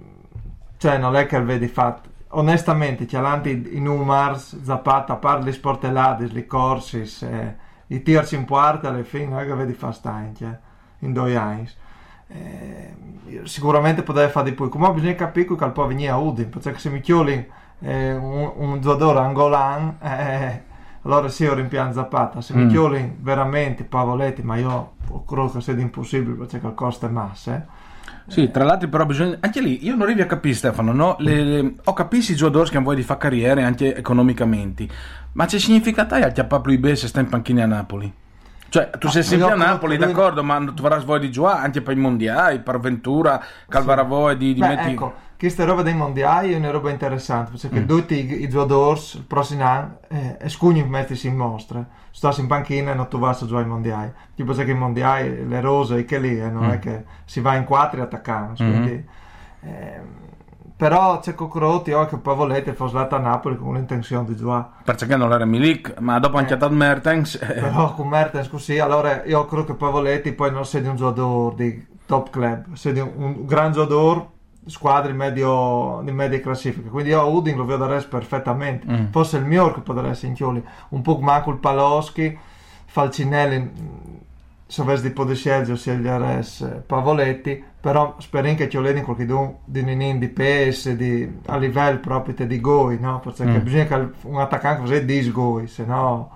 [0.78, 2.08] cioè non è che vedi fatto.
[2.30, 9.02] Onestamente, chialanti i numars, Zapata, parli sportellati, li corsi, eh, i tirci in parte alla
[9.02, 10.60] fine, non è che vedi fa stanche
[11.00, 11.68] in due anni.
[12.28, 12.94] Eh,
[13.44, 14.68] sicuramente potrebbe fare di più.
[14.68, 18.80] Come bisogna capire che può venire a Udin, perché se mi chioli eh, un, un,
[18.80, 20.62] giocatore angolan, eh,
[21.02, 22.42] allora sì, ho rimpianto Zapata.
[22.42, 22.58] Se mm.
[22.60, 27.66] mi chioli veramente Pavoletti, ma io credo che sia impossibile perché il costo è massa.
[28.26, 29.36] Sì, tra l'altro però bisogna...
[29.40, 31.16] Anche lì, io non arrivo a capire Stefano, no?
[31.20, 31.74] le, le...
[31.84, 34.86] ho capito i giocatori che vogliono fare carriere anche economicamente,
[35.32, 38.12] ma c'è significato a Paplo Ibe se sta in panchina a Napoli?
[38.70, 41.80] Cioè, tu ah, sei sempre a Napoli, d'accordo, ma tu avrai voglia di giocare anche
[41.80, 44.90] per i mondiali, per Ventura, Calvaravoe, di, di Beh, metti...
[44.90, 47.87] Ecco, questa roba dei mondiali è una roba interessante, perché mm.
[47.87, 52.94] tutti i, giocatori, il prossimo anno, eh, escugno mettersi in mostra, stare in panchina e
[52.94, 54.12] non tu vai a giocare ai mondiali.
[54.35, 56.70] Tipo che i mondiali, le rose, che lì, eh, non mm.
[56.70, 58.55] è che si va in quattro e attaccano, mm.
[58.55, 59.07] quindi...
[59.61, 60.27] Eh,
[60.77, 64.66] però c'è Cocrotti oh, che poi volete fosse andata a Napoli con l'intenzione di giocare
[64.85, 67.55] perché non era Milik ma dopo anche eh, ad Mertens eh.
[67.55, 70.94] però con Mertens così allora io credo che poi volete poi non sei di un
[70.94, 74.37] giocatore di top club sei di un, un gran giocatore
[74.68, 79.07] squadre in, medio, in media classifica quindi io a Udin lo vedo adesso perfettamente mm.
[79.11, 82.38] forse il mio che potrebbe essere in chioli un po' manco il Paloschi
[82.85, 83.70] Falcinelli
[84.66, 86.46] se avessi di poter scegliere scegliere
[86.87, 92.46] Pavoletti però spero che ci vedi qualche di un di PS di, a livello proprio
[92.46, 93.20] di goi no?
[93.20, 93.62] perché mm.
[93.62, 96.31] bisogna che un attaccante così di goi se no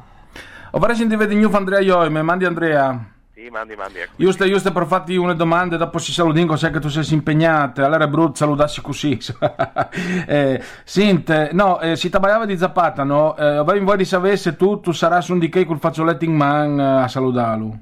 [0.70, 3.11] o vorrei sentire di nuovo Andrea Ioi mi mandi Andrea
[3.42, 3.98] sì, mandi, mandi.
[4.14, 8.04] Giusto, giusto per farti una domanda, dopo si salutiamo, sai che tu sei impegnato, allora
[8.04, 9.18] è brutto salutarsi così.
[10.28, 13.36] eh, sente, no, eh, si tagliava di Zapata, no?
[13.36, 16.24] Eh, avevi voglia di sapere se tu, tu sarai su un di che col fazzoletto
[16.24, 17.78] in man eh, a salutarlo.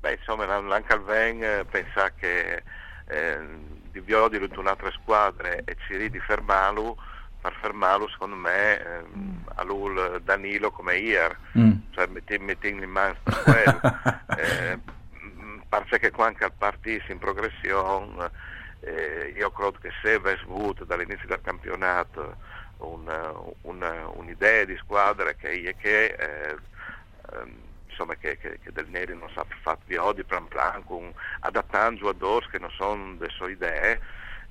[0.00, 2.62] Beh, insomma, anche al Ven eh, pensa che
[3.06, 3.38] eh,
[3.92, 6.96] di Viodi di un'altra squadra e Ciri di Fermalu
[7.40, 9.04] per fermarlo secondo me eh,
[9.56, 11.72] a lui Danilo come ieri mm.
[11.90, 13.80] cioè metti, metti in mano quello
[14.38, 14.78] eh,
[15.74, 18.30] parce che qua anche al partito in progressione
[18.80, 22.36] eh, io credo che se avesse avuto dall'inizio del campionato
[22.76, 23.10] un,
[23.62, 26.56] un, un'idea di squadra che, che eh,
[27.32, 27.56] ehm,
[27.88, 32.46] insomma, che, che, che, del Neri non sa fare di plan plan con, adattando giocatori
[32.50, 34.00] che non sono le sue idee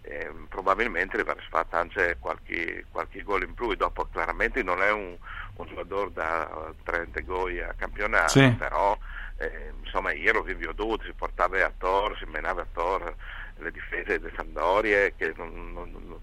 [0.02, 5.16] eh, probabilmente avrà fatto anche qualche, qualche gol in più dopo chiaramente non è un,
[5.56, 8.52] un giocatore da 30 gol a campionato sì.
[8.58, 8.98] però
[9.38, 13.16] eh, insomma lo vivo tutto si portava a Tor si menava a Tor
[13.58, 16.22] le difese delle Sandorie che non, non, non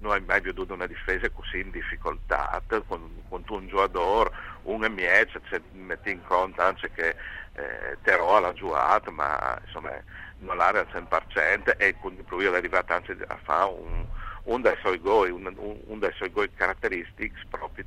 [0.00, 2.62] non hai mai veduto una difesa così in difficoltà.
[2.86, 4.30] Con, con un giocatore
[4.62, 7.16] un miece cioè, metti in conto anche che
[7.54, 9.90] eh, Terò l'ha giocato ma insomma
[10.38, 14.04] non l'ha al 100% e quindi lui è arrivato anche a fare un,
[14.44, 15.52] un dei suoi gol un,
[15.86, 17.84] un, dei suoi gol caratteristici proprio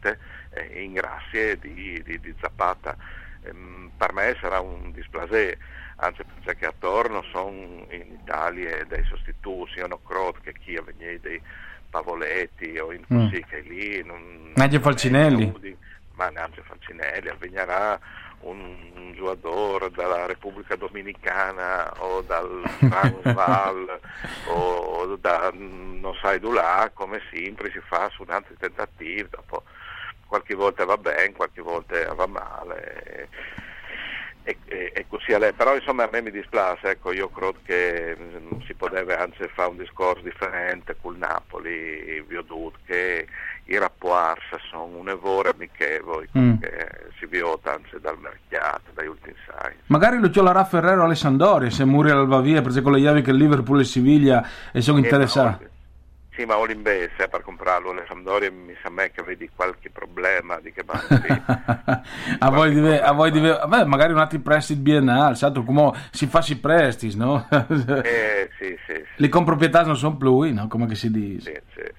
[0.49, 2.97] eh, in grazie di, di, di Zapata
[3.43, 5.57] ehm, per me sarà un displacé
[5.97, 11.41] anzi perché attorno sono in Italia dei sostituti non credo che chi veniva dei
[11.89, 13.29] Pavoletti o in mm.
[13.29, 15.77] sì, che lì non, Nadia Falcinelli
[16.13, 17.99] ma neanche Falcinelli avvegnerà
[18.41, 23.99] un, un giocatore dalla Repubblica Dominicana o dal Transvaal
[24.47, 29.63] o da non sai là come sempre si fa su un altro tentativo dopo
[30.31, 33.27] qualche volta va bene qualche volta va male
[34.43, 35.51] e, e, e, così è lei.
[35.51, 39.45] Però insomma a me mi dispiace, ecco, io credo che mh, mm, si potrebbe anzi
[39.53, 43.27] fare un discorso differente col Napoli, vi ho detto che
[43.65, 46.59] i rapporti sono un evore amichevole mm.
[46.59, 46.87] che
[47.19, 49.73] si vota anzi dal mercato, dagli ultimi sai.
[49.87, 53.81] Magari lo c'è Ferrero Alessandori, se Muriel va via, perché con le chiavi che Liverpool
[53.81, 55.65] e Siviglia e sono interessati.
[55.65, 55.70] Sì,
[56.45, 60.83] ma Olimbese per comprarlo le Sampdoria mi sa me che vedi qualche problema di che
[60.83, 61.27] banchi.
[62.39, 66.27] a, voi deve, a voi deve, beh, magari un altro prestito biennale, certo, come si
[66.27, 67.47] fa si prestiti, no?
[67.49, 69.03] eh, sì, sì, sì.
[69.15, 70.67] Le comproprietà non sono più, no?
[70.67, 71.63] Come si dice.
[71.73, 71.91] Sì, sì.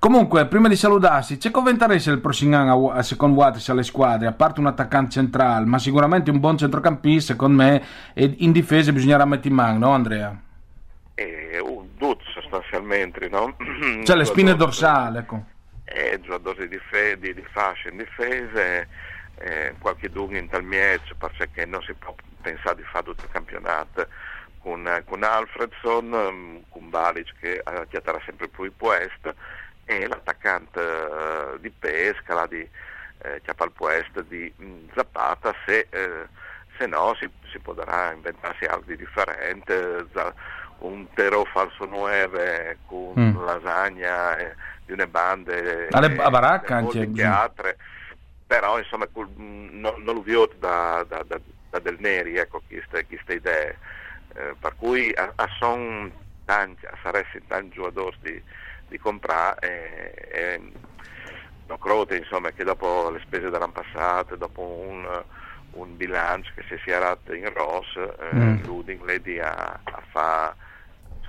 [0.00, 4.32] Comunque, prima di salutarsi, c'è commentaresse il prossimo anno a secondo Waters alle squadre, a
[4.32, 7.82] parte un attaccante centrale, ma sicuramente un buon centrocampista, secondo me,
[8.14, 10.34] e in difesa bisognerà mettere in mano, no Andrea?
[11.14, 13.56] E un dut sostanzialmente, no?
[14.04, 15.44] Cioè le spine dorsali, ecco.
[15.84, 18.86] E giocatori di, fe- di, di fascia in difesa,
[19.38, 23.30] eh, qualche dubbio in tal match, perché non si può pensare di fare tutto il
[23.30, 24.06] campionato
[24.58, 29.34] con, con Alfredson, mm, con Balic che chiaterà sempre più il puesto
[29.84, 32.68] e l'attaccante uh, di pesca, la di
[33.22, 36.28] eh, Chiapal Puest di mh, mm, Zapata, se, eh,
[36.78, 40.06] se no si, si potrà inventarsi altro di differente,
[40.80, 43.44] un tero falso 9 con mm.
[43.44, 44.54] lasagna eh,
[44.86, 47.76] di une bande Alle, a baracca anche che altre
[48.46, 51.38] però insomma col, mm, non, non lo viot da, da, da,
[51.70, 53.78] da, del Neri ecco queste, queste idee
[54.34, 56.10] eh, per cui a, a son
[56.44, 58.42] tanti sarebbero tanti giocatori di,
[58.88, 60.72] di comprare e, e
[61.66, 65.22] non credo insomma che dopo le spese dell'anno passato dopo un,
[65.72, 68.64] un bilancio che si sia ratto in ROS eh, mm.
[68.64, 70.68] l'Uding lei a, a fare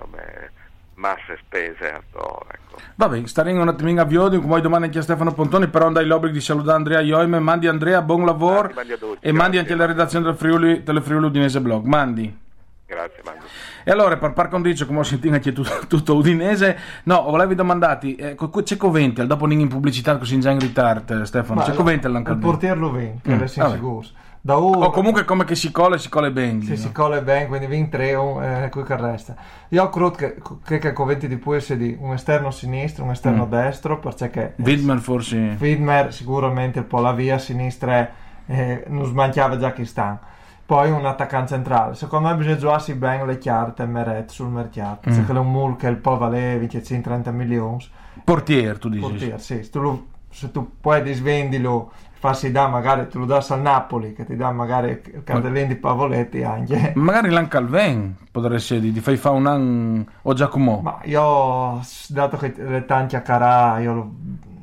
[0.01, 0.49] insomma
[0.95, 2.51] masse spese attorno.
[2.51, 2.79] Ecco.
[2.95, 6.33] Vabbè, staremo un attimino a Viodi, come domani anche a Stefano Pontoni, però andai l'obbligo
[6.33, 8.71] di salutare Andrea Ioime, mandi Andrea, buon lavoro
[9.19, 12.37] e mandi anche la redazione del Friuli, del Friuli Udinese Blog, mandi.
[12.85, 13.45] Grazie, mandi.
[13.83, 18.15] E allora, per par condicio, come ho sentito anche tutto, tutto udinese, no, volevi domandare,
[18.15, 22.15] eh, c'è Coventel, dopo in pubblicità così in già in ritardo, Stefano, Ma c'è Coventel
[22.15, 23.39] anche Il portier lo vende, mm.
[23.39, 24.03] è sicuro.
[24.43, 26.63] Da o comunque come che si cola si cola bene.
[26.63, 26.75] Sì, no?
[26.75, 29.35] si cola bene, quindi vin 3 eh, qui che resta.
[29.69, 33.45] Io credo che, che, che conventi di può essere di un esterno sinistro, un esterno
[33.45, 33.49] mm.
[33.49, 34.55] destro, perché...
[34.57, 35.57] Widmer forse...
[35.59, 38.09] Widmer sicuramente un po' la via sinistra
[38.47, 40.19] eh, non smanchiava già chi sta.
[40.65, 41.93] Poi un attaccante centrale.
[41.93, 45.07] Secondo me bisogna giocare bene le carte Meret sul mercato.
[45.07, 45.13] Mm.
[45.13, 47.85] Se è un mul che il po' vale 20-30 milioni.
[48.23, 49.01] Portier, tu dici?
[49.01, 49.61] Portier, sì.
[49.61, 51.91] Se tu, se tu puoi disvendilo
[52.21, 55.75] farsi da magari te lo das al Napoli che ti dà magari il cartellino di
[55.75, 56.93] Pavoletti anche.
[56.95, 60.81] Magari l'Ancalven potrebbe essere di fai fa un anno o Giacomo.
[60.83, 64.11] Ma io dato che le tanti a Carà io lo,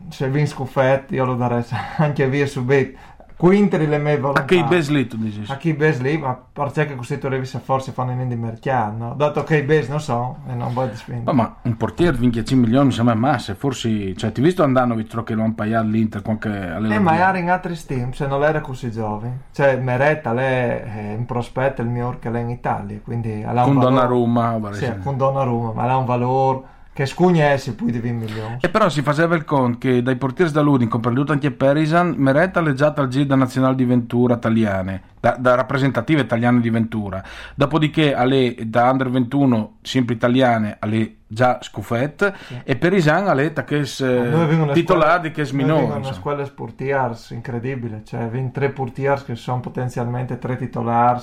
[0.09, 1.65] se vinco scuffetti io lo darei
[1.99, 2.97] anche via subito
[3.39, 4.41] Quinteri le mie volontà.
[4.41, 5.45] A chi Besli tu dici?
[5.47, 9.15] A chi Besli, ma perché così tu rivisa forse fanno in di mercato, no?
[9.15, 11.37] Dato che i Bes non so e non voglio spendere.
[11.37, 15.23] Ma, ma un portiere vince 5 milioni mi sembra massa, forse, cioè ti visto Andanovic
[15.23, 18.91] che lo hanno pagato l'Inter qualche Eh, magari in altri steam, se non era così
[18.91, 19.43] giovane.
[19.53, 23.55] Cioè Meretta, lei è in prospetto il mio che lei in Italia, quindi ha un
[23.55, 23.73] valore.
[23.73, 28.57] Con Donnarumma, Sì, con Donnarumma, ma ha un valore che scugnesse poi di 20 milioni.
[28.61, 32.61] E però si faceva il conto che dai portieri da Ludin, compreso anche Perisan, Meretta
[32.61, 37.23] leggiata al Gida Nazionale di Ventura italiane, da, da, rappresentative italiane di Ventura.
[37.55, 42.61] Dopodiché alle, da Under 21, sempre italiane, alle già scuffette, sì.
[42.65, 45.77] e Perisan alle che eh, titolati che sminò.
[45.87, 51.23] Noi una scuola sportiers incredibile, cioè 23 portiers che sono potenzialmente tre titolari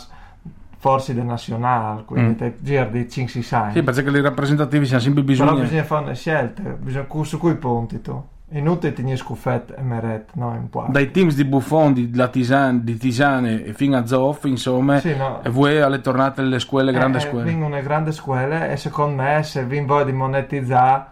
[0.86, 2.36] forse del nazionale, quindi mm.
[2.36, 5.50] te giri di 5-6 Sì, perché le rappresentativi siamo sempre bisogno.
[5.50, 8.24] Però bisogna fare una scelta, bisogna, su cui punti tu.
[8.50, 10.86] Inutile tenere scuffette e meret, no, in qua.
[10.88, 15.42] Dai teams di Buffon, di, Tisane, di Tisane e fino a Zoff, insomma, sì, no.
[15.42, 17.46] e voi alle tornate alle scuole, grandi eh, eh scuole.
[17.46, 21.06] Vengono le grandi scuole e secondo me se vi voi di monetizzare,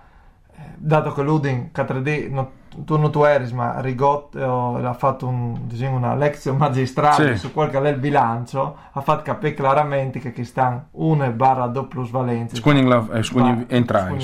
[0.55, 2.47] eh, dato che l'Udin, 3D, non
[2.85, 7.39] tu non tu eri, ma Rigotto ha fatto un, diciamo, una lezione magistrale sì.
[7.39, 11.67] su quel che è il bilancio, ha fatto capire chiaramente che qui stanno 1 barra
[11.67, 12.55] 2 plus valenza.
[12.55, 14.17] Squigni entrare,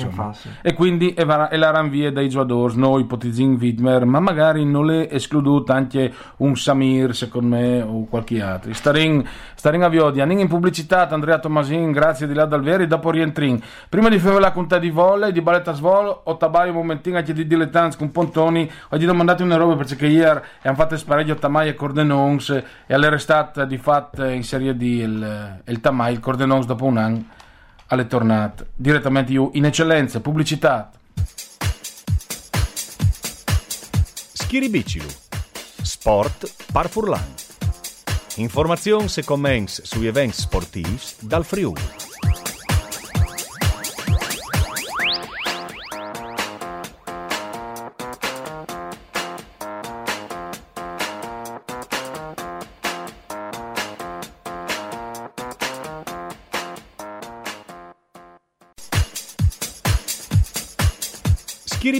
[0.62, 5.10] E quindi è, è la ranvia dai giocatori, noi ipotizziamo Widmer, ma magari non le
[5.10, 8.72] escluduto anche un Samir, secondo me, o qualche altro.
[8.72, 13.60] Starin, starin a Viodi, in pubblicità, Andrea Tomasin, grazie di là dal veri, dopo rientrin.
[13.88, 17.32] Prima di fare la conta di volle, di balletta svolo, o tabai un momentino anche
[17.32, 21.34] di dilettanti con ponto Tony, oggi ho mandato una roba perché ieri hanno fatto spareggio
[21.34, 22.48] Tamai e Cordenons
[22.86, 27.24] e all'estate di fatto in Serie D il, il Tamai, il Cordenons dopo un anno
[27.88, 30.90] alle tornate direttamente io in eccellenza, pubblicità.
[34.32, 35.08] Schiribicilu,
[35.82, 37.34] sport par furlan.
[38.36, 42.09] Informazioni e commenti sugli eventi sportivi dal Friuli.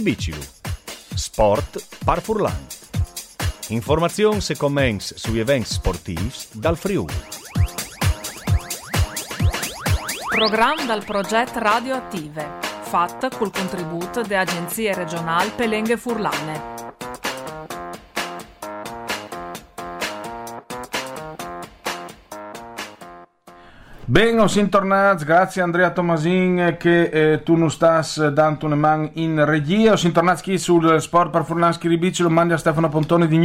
[0.01, 0.41] Schiribicilu.
[1.13, 2.65] Sport par furlan.
[3.69, 7.13] Informazioni e commenti sugli eventi sportivi dal Friuli.
[10.27, 12.69] Programma dal progetto Radioattive.
[12.81, 16.90] fat col contributo de agenzie regionali Pelenghe Furlane.
[24.11, 29.45] Ben, siamo tornati, grazie Andrea Tomasin che eh, tu non stas dando una man in
[29.45, 29.95] regia.
[29.95, 33.37] Siamo tornati qui sul sport per Furlanski Ribici, lo mandi a Stefano Pontoni di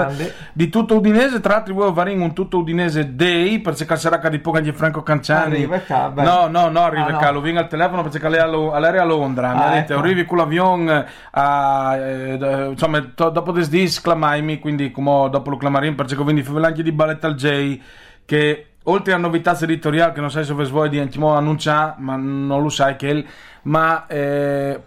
[0.00, 0.32] Grande.
[0.54, 1.40] di tutto Udinese.
[1.40, 5.56] Tra l'altro, vuoi fare un tutto Udinese Day perché calcerà di poco anche Franco Canciani.
[5.56, 6.22] Arriva qua, beh.
[6.22, 7.32] No, no, no, arriva Ah, no.
[7.32, 8.02] lo viene al telefono
[8.34, 9.52] è allo- all'aereo a Londra.
[9.52, 10.00] mi Ah, ha detto, ecco.
[10.00, 15.50] arrivi con l'avion a, eh, d- insomma, to- dopo des dis clamaimi, quindi come dopo
[15.50, 17.78] lo clamarim perché quindi fa anche di Ballet al J
[18.24, 22.62] che oltre a novità editoriali che non sai se vuoi di anche annunciare, ma non
[22.62, 23.26] lo sai che il-
[23.62, 24.80] ma eh,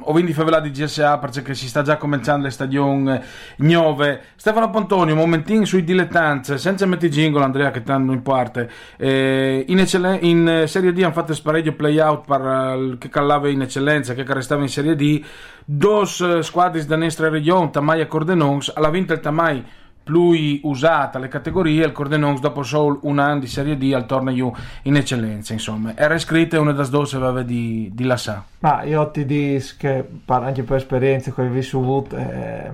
[0.00, 3.18] ho quindi favela di GSA perché si sta già cominciando le stagioni
[3.56, 4.20] nuove.
[4.36, 8.70] Stefano Pontoni, un momentino sui dilettanze, senza metti jingle Andrea che tanto in parte.
[8.96, 13.62] Eh, in, eccellen- in Serie D hanno fatto spareggio play-out per eh, che callava in
[13.62, 15.22] eccellenza, che restava in Serie D.
[15.64, 19.64] Dos eh, squadre da nostra regione, Tamai e Cordenons, alla vinta il Tamai
[20.08, 24.54] più usata le categorie, il Cordenons dopo solo un anno di Serie D al torneo
[24.82, 25.92] in eccellenza, insomma.
[25.94, 28.42] Era iscritta una das dose aveva di, di Lassà.
[28.60, 32.70] Ma io ti dico che par- anche per esperienze che ho vissuto, eh,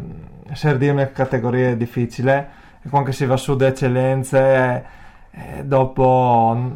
[0.53, 2.49] Serie D è una categoria difficile
[2.83, 4.85] e quando si va su di eccellenze,
[5.33, 6.71] eh, dopo,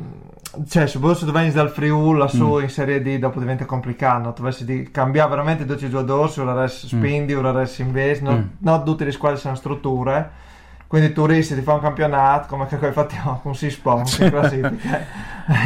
[0.69, 2.63] cioè soprattutto se tu vieni dal Friuli lassù Mm.
[2.63, 6.89] in Serie D, dopo diventa complicato, tu dovresti di cambiare veramente 12 giocatori, ora resti
[6.89, 8.65] spindi, ora resti investi, non, Mm.
[8.67, 10.47] non tutte le squadre sono strutture.
[10.89, 14.31] Quindi tu rischi di fare un campionato come che hai fatto con 6 sponsor in
[14.31, 15.01] classifica,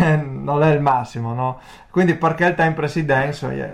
[0.02, 1.60] eh, non è il massimo, no?
[1.90, 3.70] Quindi perché il time presidenza, eh,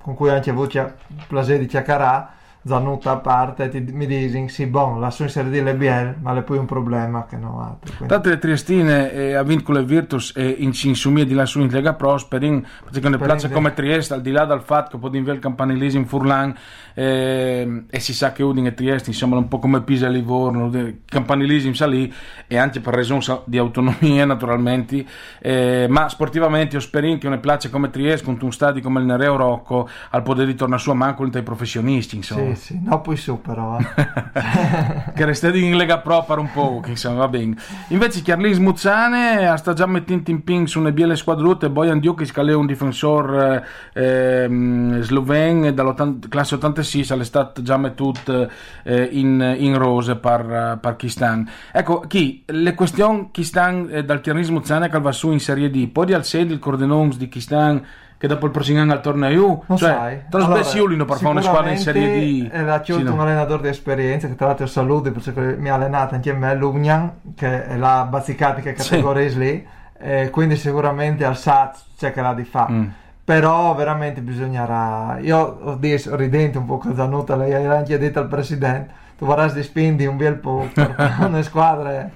[0.00, 0.92] con cui anche avuto il
[1.28, 2.36] piacere di chiacchierare,
[2.68, 6.36] Zanuta a parte, ti, mi dicono, sì, bon, lassù in Serie D le BL, ma
[6.36, 7.76] è poi un problema che non ha.
[7.80, 11.60] Quindi- Tante le Triestine eh, ha vinto con le Virtus e in Cinsumia di lassù
[11.60, 14.98] in Lega Prosperin, perché ne piace in- come Trieste, al di là del fatto che
[14.98, 16.54] può avere il campanilese in Furlan
[16.98, 20.66] eh, e si sa che Udine e Trieste, insomma, un po' come Pisa e Livorno,
[20.66, 22.12] il campanilese in salì
[22.48, 25.04] e anche per ragioni sa- di autonomia naturalmente,
[25.38, 29.06] eh, ma sportivamente io spero che ne piace come Trieste, con un stadio come il
[29.06, 32.54] Nereo Rocco, al poter ritornare su a manco ai professionisti, insomma.
[32.56, 33.78] Sì, sì, no, poi su però.
[33.78, 35.12] eh.
[35.14, 37.56] che restate in Lega Pro per un po', che insomma va bene.
[37.88, 42.40] Invece Chiarlis Muzzane sta già mettendo in ping su una biele squadrute, Bojan Djukic che
[42.40, 45.94] è un difensore eh, ehm, sloven dalla
[46.28, 48.48] classe 86, è stato già mettuto
[48.82, 51.48] eh, in, in rose per, per Kistan.
[51.72, 54.20] Ecco, chi, le questioni Kistan eh, dal
[54.50, 57.84] Muzzane che va su in Serie D, poi di al sedi il Cordenons di Kistan
[58.18, 60.18] che dopo il prossimo anno al torneo, Non cioè, sai.
[60.28, 62.48] trasmessi Ulino per fare una squadra in Serie D.
[62.52, 63.12] Era Sì, chiuso no.
[63.12, 67.12] un allenatore di esperienza che tra l'altro saluto perché mi ha allenato anche me, Lugnan,
[67.36, 68.88] che è la bazzicatica Sì.
[68.90, 69.64] categoria lì,
[70.00, 72.72] e quindi sicuramente al SAT cercherà di fare.
[72.72, 72.86] Mm.
[73.28, 75.18] Però veramente bisognerà.
[75.20, 76.94] Io ho detto, ridente un po' con
[77.36, 81.42] lei ha anche detto al presidente: tu vorrai di spindi un bel po' per una
[81.42, 82.08] squadra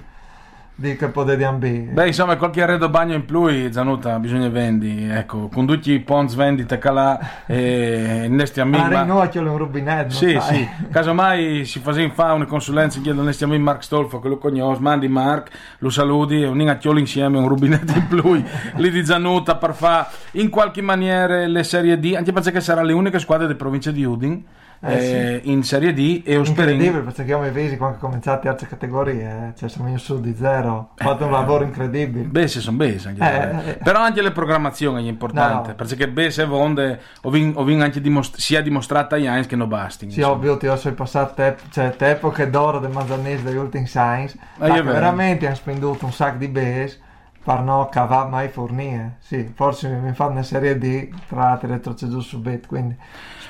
[0.82, 1.92] di che potete ambire.
[1.92, 5.08] Beh, insomma, qualche arredo bagno in più, Zanuta, bisogna vendi.
[5.08, 8.82] Ecco, con tutti i ponzi vendita calà e nesti amici.
[8.82, 10.10] Ma ma- rinocchiolo un rubinetto.
[10.10, 10.56] Sì, sai.
[10.56, 14.38] sì, casomai si fa fa una consulenza chiedo a nesti amici Mark Stolfo, che lo
[14.38, 18.42] conosco, mandi Mark, lo saluti e un ingacchiolo insieme, un rubinetto in più,
[18.76, 22.92] lì di Zanuta per fare in qualche maniera le Serie D, anche perché sarà le
[22.92, 24.42] uniche squadre di provincia di Udin
[24.84, 26.74] Eh, eh, in Serie D e Osperin.
[26.74, 30.34] Incredibile perché mi vedi quando ho cominciato terze categorie, eh, cioè siamo in su di
[30.36, 32.24] zero, ho fatto un lavoro incredibile.
[32.24, 33.78] Beh, se sono anche Eh, eh.
[33.82, 35.74] però anche le programmazioni è importante No.
[35.76, 39.68] perché bese vonde ho vin, ho vin anche dimost- sia dimostrata a Heinz che non
[39.68, 43.56] basti Sì, ovvio, ti ho sei passato te, cioè, te epoche d'oro del Manzanese degli
[43.56, 46.98] ultimi Science, Ah, veramente hanno spenduto un sacco di base
[47.42, 49.16] per non cavare mai fornie.
[49.20, 52.96] Sì, forse mi fanno una serie D, tra l'altro retrocesso subito, quindi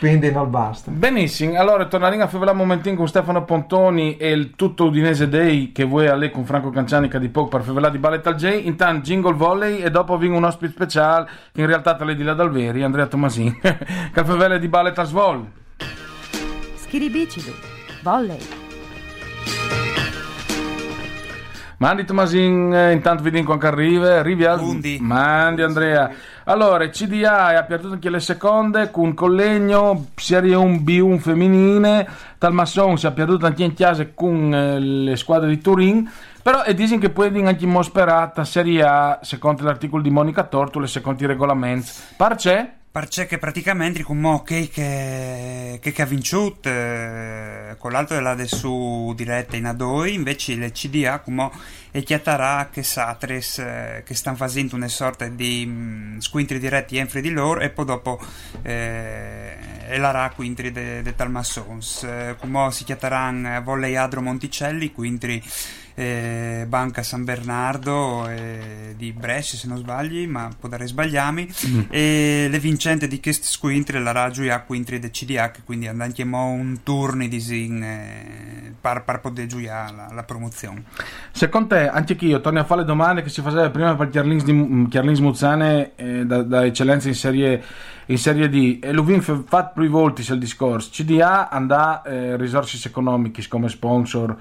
[0.02, 0.90] spindi non basta.
[0.90, 5.70] benissimo allora torneremo a fare un momentino con Stefano Pontoni e il tutto Udinese Day
[5.70, 8.34] che vuoi a lei con Franco Canciani che di poco per fare di Ballet al
[8.34, 12.22] J intanto jingle volley e dopo vinco un ospite speciale che in realtà te di
[12.24, 15.46] là dal veri Andrea Tomasin che fa di Ballet al Svol
[16.74, 17.54] Schiribicidu.
[18.02, 18.61] Volley.
[21.82, 24.60] Mandi Tomasin, eh, intanto vi dico anche arriva, arrivi al...
[24.60, 24.98] Undi.
[25.00, 26.08] Mandi Andrea.
[26.44, 33.08] Allora, CDA ha perduto anche le seconde con Collegno, Serie 1 B1 femminile, Talmasson si
[33.08, 36.08] è perduto anche in chiesa con eh, le squadre di Turin,
[36.40, 40.44] però e dicono che poi è anche mo sperata Serie A, secondo l'articolo di Monica
[40.44, 41.90] Tortule, secondo i regolamenti.
[42.16, 42.74] Parce?
[42.92, 49.56] Perché praticamente come che, che, che ha vinto eh, con l'altro della del suo diretta
[49.56, 51.50] in A2 invece le CDA come
[51.90, 56.98] e chiatarà che Satres eh, che stanno facendo una sorta di mh, mm, squintri diretti
[56.98, 58.20] entri di loro e poi dopo
[58.60, 59.56] eh,
[59.88, 62.02] e la ra quintri de, de Talmassons.
[62.04, 65.42] Eh, come si chiateranno Volley Adro Monticelli quintri
[65.94, 71.48] eh, Banca San Bernardo eh, di Brescia se non sbagli ma può dare sbagliami.
[71.66, 71.80] Mm.
[71.90, 76.82] e le vincenti di questo squintri la Raggio a quintri del CDH quindi andiamo un
[76.82, 80.84] turno di sin eh, per, per poter giocare la, la, promozione.
[81.30, 84.44] Secondo te anche io torno a fare le domande che si faceva prima per Chiarlins,
[84.44, 87.62] di, Chiarlins Muzzane eh, da, da, eccellenza in serie
[88.06, 88.78] in Serie D.
[88.82, 89.04] E l'ho
[89.46, 90.90] fatto più volte il discorso.
[90.90, 94.36] CDA andà eh, risorse economiche come sponsor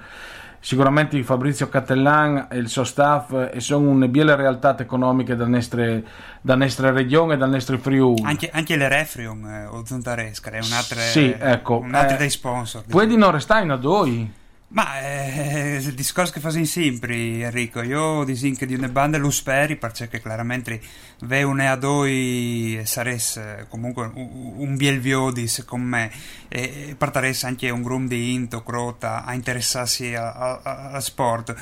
[0.62, 6.00] sicuramente Fabrizio Cattellan e il suo staff e sono una belle realtà economiche dalla nostra,
[6.40, 8.22] dalla nostra regione e dal nostro Friuli.
[8.22, 12.30] Anche, anche le Refrium eh, o Zontaresca è un'altra, sì, ecco, un altro eh, dei
[12.30, 12.84] sponsor.
[12.86, 14.26] Puoi di non restare in A2?
[14.72, 19.30] Ma eh, il discorso che fai sempre Enrico, io dico che di una banda lo
[19.30, 20.80] speri perché chiaramente
[21.20, 26.10] ve un a due saresse comunque un, biel viodis con me
[26.48, 31.54] e partaresse anche un gruppo di into crota a interessarsi al sport.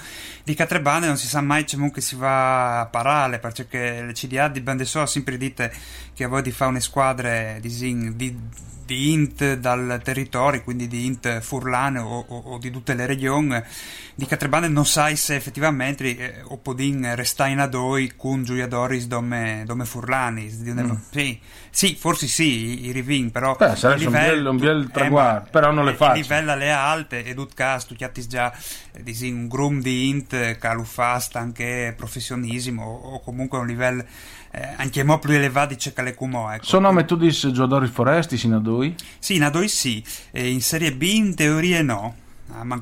[0.44, 4.46] Di catre bande non si sa mai comunque si va a parare perché le CDA
[4.46, 5.72] di bande so sempre dite
[6.14, 8.38] che a voi di fare una squadra di, di
[8.90, 13.62] di int dal territorio, quindi di int furlane o, o, o di tutte le regioni,
[14.16, 19.62] di Catrebane non sai se effettivamente eh, o podin resta in adoi con gioiadoris dome,
[19.64, 20.50] dome furlani.
[20.50, 20.90] Mm.
[21.10, 21.38] Sì,
[21.70, 23.54] sì, forse sì, i rivin, però...
[23.56, 26.20] Beh, sarebbe un bel, eh, traguardo, eh, però non le faccio.
[26.20, 28.52] Livello alle alte, ed ut caso, tu chiatti già
[28.90, 34.04] eh, un grum di int fa anche professionismo o comunque un livello
[34.52, 36.50] eh, anche più elevati c'è che le cumò.
[36.50, 36.64] Ecco.
[36.64, 38.94] Sono dici giocatori foresti in Adoi?
[39.18, 42.14] Sì, in Adoi sì, e in Serie B in teoria no.
[42.52, 42.80] Ah, ma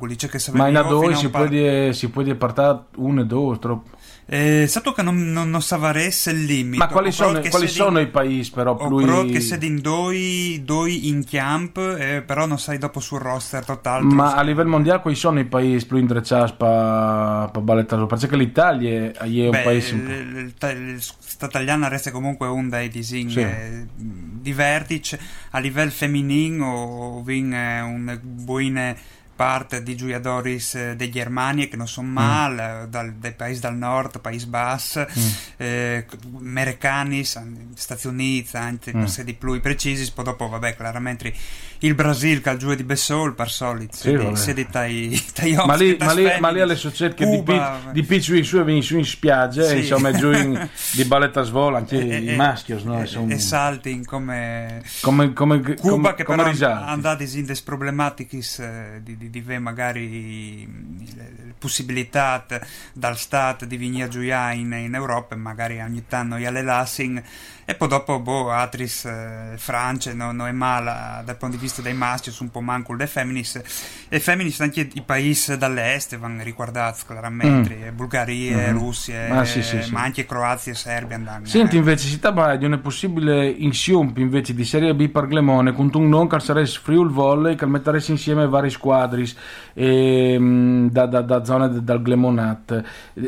[0.68, 3.96] in Adoi si, par- può si può partire uno e due, troppo.
[4.30, 6.76] Eh, sato che non, non, non savaresse il limite.
[6.76, 9.00] Ma quali sono, quali sono i paesi però più...
[9.00, 9.30] Lui...
[9.30, 14.04] che sei in due, due in camp, eh, però non sai dopo sul roster totale.
[14.04, 18.04] Ma a livello mondiale quali sono i paesi più indrecciati per pa ballettare?
[18.04, 19.94] Perché l'Italia è un Beh, paese...
[19.94, 20.98] L'Italia
[21.46, 23.40] italiana resta comunque un dei disegni sì.
[23.40, 25.18] Eh, di vertice.
[25.52, 31.86] A livello femminile o vin un buone parte di giuiadoris eh, di Germania che non
[31.86, 32.90] sono male, mm.
[32.90, 35.28] dal, dai paesi del nord, paesi bassi, mm.
[35.58, 36.06] eh,
[36.40, 39.04] americani, Stati Uniti, anche mm.
[39.04, 41.32] per di più precisi, poi dopo vabbè chiaramente
[41.80, 45.96] il Brasile che giù di Bessol per solito, sì, se di tai, tai ma lì,
[46.00, 49.64] ma, lì, ma lì alle società Cuba, di, di piccioli su e su in spiaggia
[49.64, 49.78] sì.
[49.78, 53.00] insomma giù in, di balletta svola anche e, i maschi no?
[53.00, 58.38] e, e salting come, come, come Cuba come, che come però andate in des problematiche
[58.58, 60.66] eh, di, di di, di magari
[61.14, 62.44] le possibilità
[62.92, 67.22] dal Stato di venire giocare in, in Europa magari ogni tanto alle Lassing
[67.70, 71.82] e poi dopo boh, Atris eh, Francia non, non, è male dal punto di vista
[71.82, 73.60] dei maschi un po' manco dei femminis
[74.08, 77.94] e femminis anche i paesi dall'est vanno riguardati chiaramente mm.
[77.94, 78.78] Bulgaria, mm.
[78.78, 79.92] Russia ah, sì, sì, sì.
[79.92, 81.80] ma anche Croazia e Serbia andando, senti eh.
[81.80, 86.08] invece si parla di una possibile insiump invece di Serie B per Glemone con un
[86.08, 89.30] non sarebbe Friul Volley che metteresse insieme vari squadri
[89.74, 92.82] eh, da, da, da zone del Glemonat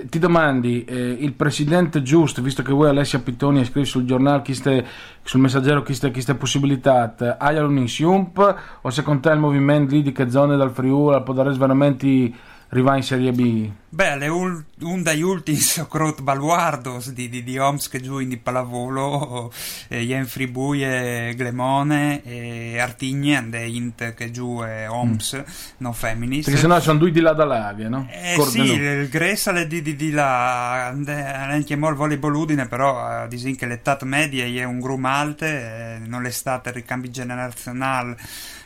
[0.09, 4.87] ti domandi eh, il presidente giusto visto che voi Alessia Pittoni scrive sul giornale queste,
[5.23, 10.13] sul messaggero queste, queste possibilità hai un insiump o secondo te il movimento lì di
[10.13, 12.33] che zone dal Friuli può dare veramente
[12.71, 13.71] arrivare in Serie B?
[13.93, 15.59] Beh, le ul- un degli ultimi
[15.91, 19.53] crot baluardos di, di, di Oms che giù in pallavolo,
[19.89, 25.53] eh, Jen Fribui e Glemone e Artigne, and Int che giù è Oms, mm.
[25.79, 26.45] non Feminist.
[26.45, 28.09] Perché sennò sono due di là dall'Avia, no?
[28.11, 33.57] Eh sì, il Gressale di, di, di là, anche il voleibol udine, però eh, disin
[33.57, 38.17] che l'età media è un grum alte, eh, non l'estate il ricambio generazionale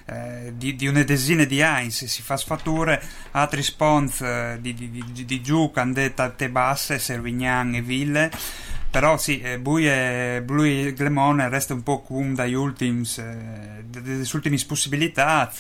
[0.07, 4.91] eh, di, di, una desina di Heinz si fa sfatture altri spons eh, di, di,
[4.91, 8.31] di, di giù candetta te basse Servignan e Ville
[8.95, 10.95] però sì, eh, Bui e Blue
[11.43, 13.85] e resta un po' come dagli ultimi eh,
[14.33, 15.53] ultime possibilità.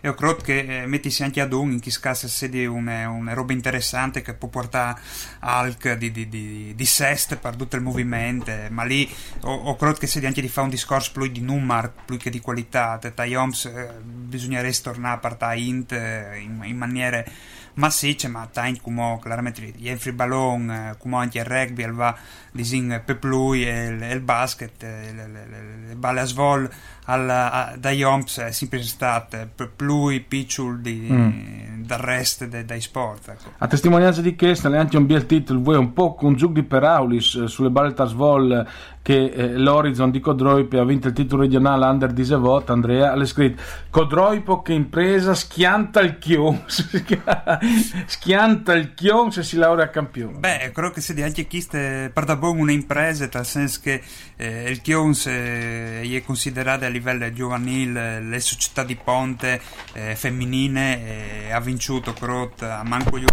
[0.00, 0.86] E ho credo che eh,
[1.22, 4.98] anche ad un in chi scassa sedi una, una roba interessante che può portare
[5.42, 8.50] Hulk di, di, di, di sest per tutto il movimento.
[8.70, 9.06] Ma lì
[9.42, 12.30] ho, ho credo che sedi anche di fare un discorso più di numero più che
[12.30, 12.96] di qualità.
[12.96, 17.30] Teta Homs eh, bisognerebbe tornare a partire int eh, in, in maniere
[17.78, 22.16] massicce, ma tanti come chiaramente gli enfri ballon, eh, come anche il rugby, il va
[22.52, 26.70] disin per lui il, il basket, eh, le, le, le, le balle a svol
[27.04, 31.84] al, a, da Jomps è sempre stato per lui picciul di, mm.
[31.84, 33.28] dal resto de, dei sport.
[33.28, 33.52] Ecco.
[33.58, 37.34] A testimonianza di questo, anche un bel titolo, vuoi un po' con giù di Peraulis
[37.34, 38.66] eh, sulle balle da svol
[39.08, 43.62] che eh, l'Horizon di Codroipe ha vinto il titolo regionale Under Disevot, Andrea, ha scritto
[43.88, 46.64] Codroipo che impresa schianta il chion,
[48.04, 50.36] schianta il chion se si laurea campione.
[50.36, 54.02] Beh, credo che sia anche chi per da buon una impresa, nel senso che
[54.36, 59.58] eh, il chion è considerato a livello giovanile le società di ponte
[59.94, 63.24] eh, femminine eh, ha vinto Crot a manco gli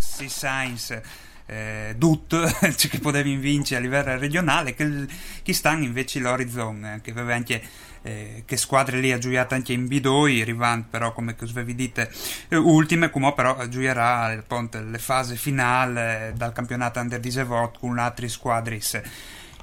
[0.00, 2.28] Science eh, DUT
[2.76, 5.06] cioè che potevi vincere a livello regionale che,
[5.42, 7.60] che stanno invece l'Horizon eh, che aveva anche
[8.02, 11.34] eh, che squadre lì ha giocato anche in B2 Rivant però come
[11.64, 12.10] vi dite
[12.48, 18.28] eh, ultime come però appunto, le fasi finali eh, dal campionato Under 17 con altre
[18.28, 18.76] squadre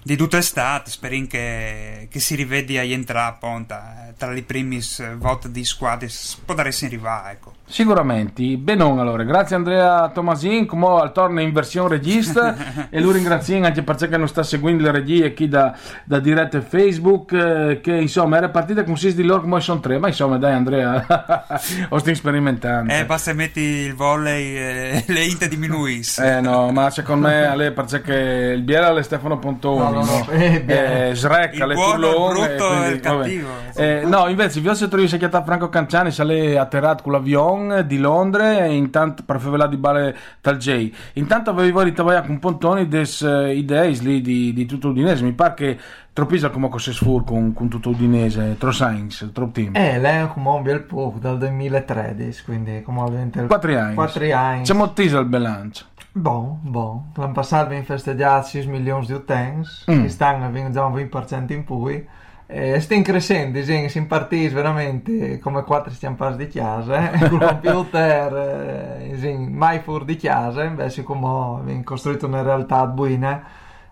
[0.08, 4.80] di tutta estate, speriamo che, che si rivedi a entrare appunto, eh, tra i primi
[5.18, 6.08] voti di squadre,
[6.46, 7.56] può dare in riva, ecco.
[7.70, 12.56] Sicuramente, benon allora, grazie Andrea Tomasin, come al torno in versione regista
[12.90, 17.34] e lo ringraziamo anche perché non sta seguendo le regie qui da, da dirette Facebook,
[17.34, 20.54] eh, che insomma era partita con 6 di loro come sono tre, ma insomma dai
[20.54, 21.06] Andrea,
[21.90, 22.94] lo sto sperimentando.
[22.94, 26.38] Eh, basta metti il volley e le inte diminuisce.
[26.38, 30.26] Eh no, ma secondo me alle, perché il Biela è Stefano Pontoni, no, no, no.
[30.30, 33.48] Eh, eh, Shrek, il buono, il brutto quindi, e il cattivo.
[33.76, 37.98] Eh, no, invece vi ho sentito che Franco Canciani, se lei atterrato con l'avione di
[37.98, 40.92] Londra e intanto per fare di bale tal J.
[41.14, 45.24] Intanto avevo ritrovato un pontone des uh, idee lì di, di tutto l'Udinese.
[45.24, 45.78] Mi pare che
[46.18, 49.76] Troppisa come cose sfur con, con tutto l'Udinese, Tro Sainz, Tro Team.
[49.76, 53.46] Eh, lei è come un bel po' dal 2013, quindi come ovviamente...
[53.46, 53.94] 4 anni.
[53.94, 54.64] 4 anni.
[54.64, 55.86] C'è mottisa il bilancio.
[56.18, 57.12] Bon, bon.
[57.14, 60.00] L'anno passato abbiamo festeggiato 6 milioni di utenti, mm.
[60.00, 62.06] quest'anno abbiamo già un 20% in più.
[62.48, 67.30] Eh, stiamo crescendo, disegni, si partiti veramente come quattro stiamo pas di chiesa, eh?
[67.30, 68.34] col computer,
[69.00, 73.44] eh, mai fuori di chiesa, beh, siccome abbiamo costruito una realtà buona,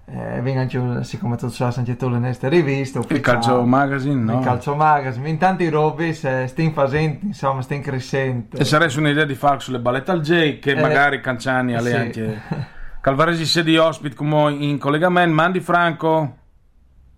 [0.07, 4.39] eh, vengo anche, siccome tu sai, anche tu le nostre riviste, il Calcio Magazine, no?
[4.39, 8.57] Il Calcio Magazine, in tanti robi, stiamo facendo, insomma, stiamo crescendo.
[8.57, 11.91] E sarebbe un'idea di fare sulle ballette al J, che eh, magari Canciani, sì.
[11.91, 12.41] anche...
[13.05, 16.37] Calvaresi sia di ospite come in collegamento, Mandi Franco.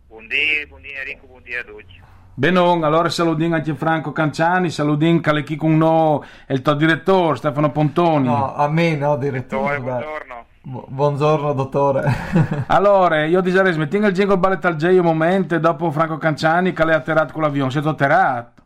[0.07, 2.01] Buondì, buondì Enrico, buondì a tutti.
[2.33, 8.27] Benon, allora saludin anche Franco Canciani, saludin Calechi con no, il tuo direttore Stefano Pontoni.
[8.27, 9.79] No, a me no, direttore.
[9.79, 10.46] buongiorno.
[10.67, 12.03] Buongiorno dottore.
[12.67, 16.83] allora, io direi smetti il jingle ballet al J un momento dopo Franco Canciani che
[16.83, 17.71] l'hai atterrato con l'avione.
[17.71, 18.61] Siete atterrato?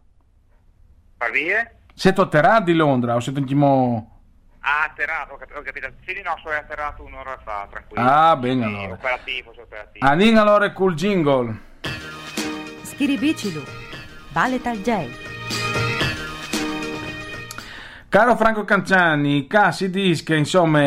[1.18, 1.76] Parvie?
[1.93, 4.20] Siete atterrato di Londra o siete in mo...
[4.62, 5.91] Ah, atterrato, ho capito.
[6.06, 8.08] Sì, no, sono atterrato un'ora fa, tranquillo.
[8.08, 8.93] Ah, bene allora.
[8.93, 10.06] Operativo, sono operativo.
[10.06, 11.60] Anin allora col jingle.
[12.84, 13.64] Schiribicilu,
[14.32, 15.89] vale tal J.
[18.12, 20.80] Caro Franco Canciani, si dice che insomma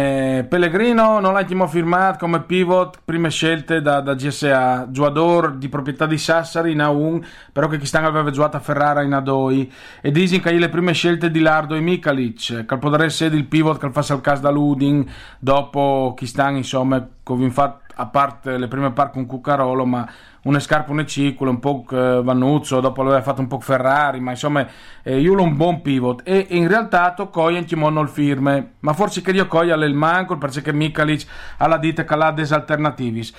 [0.47, 6.18] Pellegrino non l'abbiamo firmato come pivot, prime scelte da, da GSA, giocatore di proprietà di
[6.18, 9.68] Sassari in A1, però che Chistan aveva giocato a Ferrara in A2
[10.03, 13.81] e dicono che le prime scelte di Lardo e Mikalic, che potrebbe essere il pivot
[13.81, 18.93] che fa il caso da Ludin dopo Chistan insomma, come infatti a parte le prime
[18.93, 20.07] parti con Cuccarolo, ma
[20.45, 24.66] una scarpa, un ciclo, un po' Vannuzzo, dopo l'aveva fatto un po' Ferrari, ma insomma
[25.03, 29.20] eh, io un buon pivot e in realtà Tokoya in Kimono il firme, ma forse
[29.20, 31.26] che io Koya il manco perché Mikalic
[31.59, 33.32] ha la dita che ha des alternativis.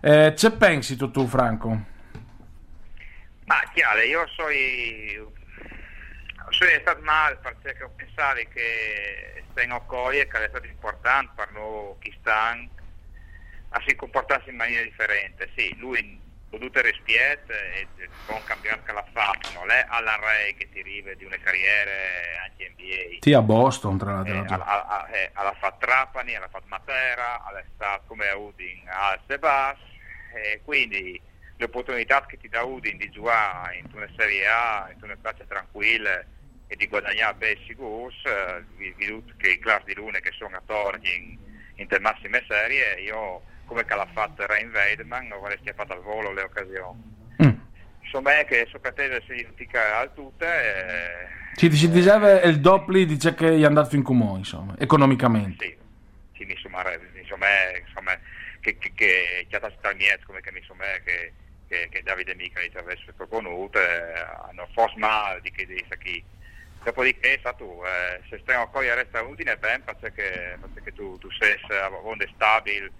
[0.00, 1.68] Eh, ce pensi tu, tu Franco?
[3.44, 4.48] Ma chiaro, io sono
[6.50, 11.94] sono stato male perché ho pensato che Sten Koya che è stato importante per noi
[12.00, 12.68] chi stanno
[13.70, 15.48] a si comportarsi in maniera differente.
[15.54, 20.68] Sì, lui potuto rispiettare e buon campionato che l'ha fatto, non è alla Ray che
[20.68, 21.90] ti rive di una carriera
[22.44, 23.18] anche NBA.
[23.20, 24.34] Sì, a Boston tra l'altro.
[24.34, 29.78] Eh, alla, eh, fatto Trapani, alla fatto Matera, alla stato come a Udin al Sebas,
[30.34, 31.20] e quindi
[31.56, 36.24] l'opportunità che ti dà Udin di giocare in una Serie A, in una piazza tranquilla
[36.66, 41.14] e di guadagnare bei sicuri, eh, che i class di Lune che sono a Torri
[41.16, 41.38] in,
[41.76, 46.02] in te massime serie, io come che l'ha fatto Rain Weidman, non vorrei schiaffare al
[46.02, 47.00] volo le occasioni.
[47.40, 47.50] Mm.
[48.02, 50.44] Insomma, è che Socratese si dimentica al tutte.
[50.44, 51.54] E...
[51.54, 55.64] Ci, ci diceva il doppio dice che è andato fin come insomma, economicamente.
[55.64, 55.76] Sì,
[56.38, 56.82] sì mi insomma,
[57.14, 57.46] insomma,
[57.78, 58.18] insomma
[58.58, 61.32] che, che, che, dato il come che mi insomma, che,
[61.68, 64.18] che, che Davide Mica ci avesse proponuto, eh,
[64.48, 66.24] hanno forse male di che dice chi
[66.82, 71.54] Dopodiché, sa tu, eh, se stiamo a resta utile, ben, perché, perché tu, tu sei
[72.02, 72.90] onde stabile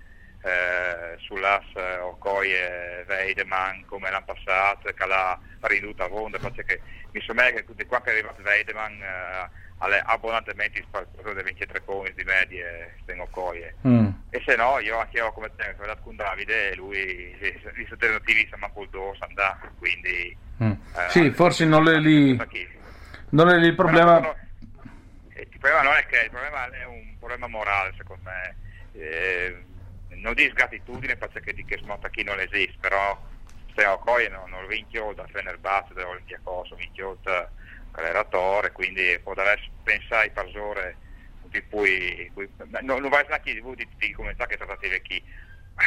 [0.42, 1.64] eh, sull'as
[2.00, 6.80] Okoye Weideman come l'anno passato, che l'ha ridotto a Vonda, perché
[7.12, 11.80] mi sembra che tutti qua che è arrivato Weideman eh, alle abbondantemente spazzato dei 23
[11.80, 13.74] punti di medie stengo Okoye.
[13.86, 14.08] Mm.
[14.30, 18.86] E se no, io anche io come te, ho con Davide, lui, gli alternativi po'
[18.90, 20.36] dos andà, quindi...
[20.62, 20.70] Mm.
[20.70, 22.36] Eh, sì, forse non è lì...
[23.30, 24.18] Non è lì il problema...
[24.18, 24.36] No,
[25.34, 28.56] il problema non è che il problema è un problema morale, secondo me.
[28.92, 29.64] Eh,
[30.20, 33.20] non di sgratitudine perché di che smonta chi non esiste, però
[33.72, 37.48] stiamo poi non, non vinchio da Fenerbahce, da Olympiacos, vinchio da
[37.92, 40.96] Calleratore, quindi può aver pensato ai parsore
[41.44, 45.22] di cui, cui non, non vai neanche di di, di comunità che trattative chi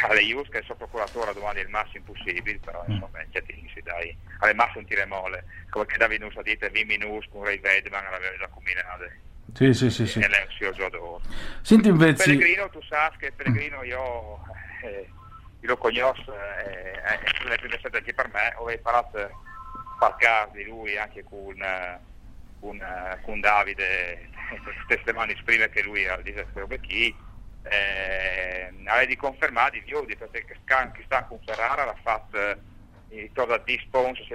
[0.02, 2.92] alle IUS che il suo procuratore domani è il massimo possibile, però mm.
[2.92, 3.68] insomma mm.
[3.72, 7.44] si dai, alle massimo un tire mole, come che Davide Nusa dite, vi minus con
[7.44, 9.04] Ray Vedman l'aveva già combinato.
[9.52, 10.06] Sì, sì, sì.
[10.06, 10.20] sì.
[10.20, 10.28] E
[10.72, 11.22] giocatore.
[11.62, 12.24] Senti invece...
[12.24, 14.40] Pellegrino, tu sai che Pellegrino io,
[14.82, 15.08] eh,
[15.60, 19.30] io lo conosco, eh, è le prime sette anche per me, ho imparato a
[19.98, 21.54] parlare di lui anche con,
[22.60, 22.82] con,
[23.22, 24.28] con Davide,
[24.86, 27.16] queste mani prima che lui ha detto che chi,
[27.62, 30.56] eh, aveva di confermare di più, perché che
[31.04, 32.58] sta con Ferrara l'ha fatto eh,
[33.08, 34.26] intorno a 10 sponsor,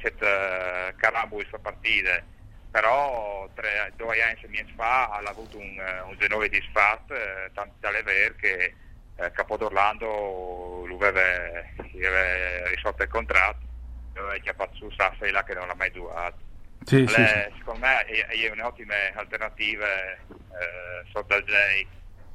[0.00, 2.36] 7 caramboli sue partite
[2.70, 8.02] però tre, due anni fa ha avuto un, eh, un genove disfatto, eh, tanto tale
[8.02, 8.74] vero che
[9.16, 13.66] eh, Capo d'Orlando lui aveva, risolto il contratto,
[14.14, 16.46] aveva chiappato su Sassi là che non l'ha mai giocato.
[16.84, 17.52] Sì, sì, sì.
[17.58, 21.52] Secondo me è, un'ottima alternativa eh, sotto al J.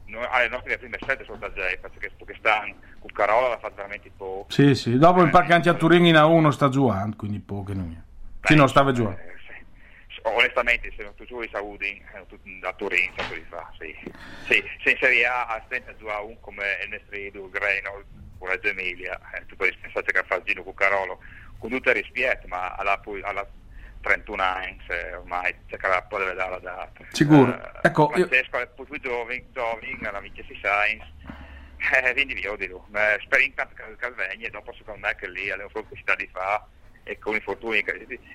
[0.06, 3.76] Noi, alle nostre prime scelte sotto al J perché, perché stanno con Carola l'ha fatto
[3.76, 4.52] veramente poco.
[4.52, 7.96] Sì, sì, dopo il parco anche a Turin in A1 sta giocando, quindi poco non
[7.98, 8.48] è.
[8.48, 9.32] Sì, non stava giocando
[10.24, 12.02] onestamente giochi a Udin
[12.60, 13.12] da Turin
[13.50, 13.96] fa sì.
[14.48, 18.04] sì, se in Serie A a stenta giù a un come il Nestrido, Greno
[18.38, 21.20] o Reggio Emilia eh, tu puoi pensare che fa Gino Cuccarolo
[21.60, 23.48] con tutto il rispetto ma alla, alla
[24.02, 24.78] 31 anni
[25.16, 27.06] ormai c'è che la può dare la data.
[27.12, 27.52] Sicuro.
[27.52, 28.64] Uh, ecco Francesco io...
[28.64, 31.12] è più giovane giovane alla Vinci Science
[31.92, 32.86] eh, quindi io dirò
[33.22, 36.66] spero intanto che Calvegni e dopo secondo me che lì alle università di fa
[37.04, 37.84] e con infortuni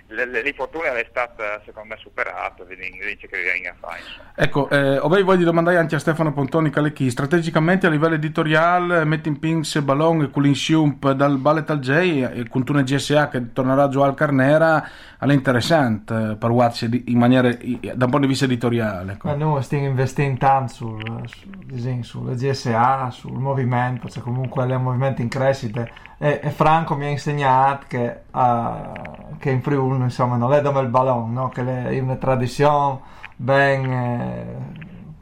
[0.09, 4.01] l'infortunio è stato secondo me superato dice che viene a fare
[4.35, 9.39] ecco eh, voglio domandare anche a Stefano Pontoni Calecchi strategicamente a livello editoriale metti in
[9.39, 11.91] Pinks Ballon e Culin Siump dal Ballet al J
[12.31, 14.89] e con Tune GSA che tornerà a giocare al Carnera
[15.19, 19.29] è interessante per Watch in maniera da un punto di vista editoriale ecco.
[19.29, 24.83] ma noi stiamo investendo tanto sul, sul, sulle GSA sul movimento cioè comunque è un
[24.83, 25.89] movimento in crescita
[26.19, 30.81] e, e Franco mi ha insegnato che, uh, che in Friuli insomma non è come
[30.81, 31.49] il ballon no?
[31.49, 32.99] che è una tradizione
[33.37, 34.57] ben eh,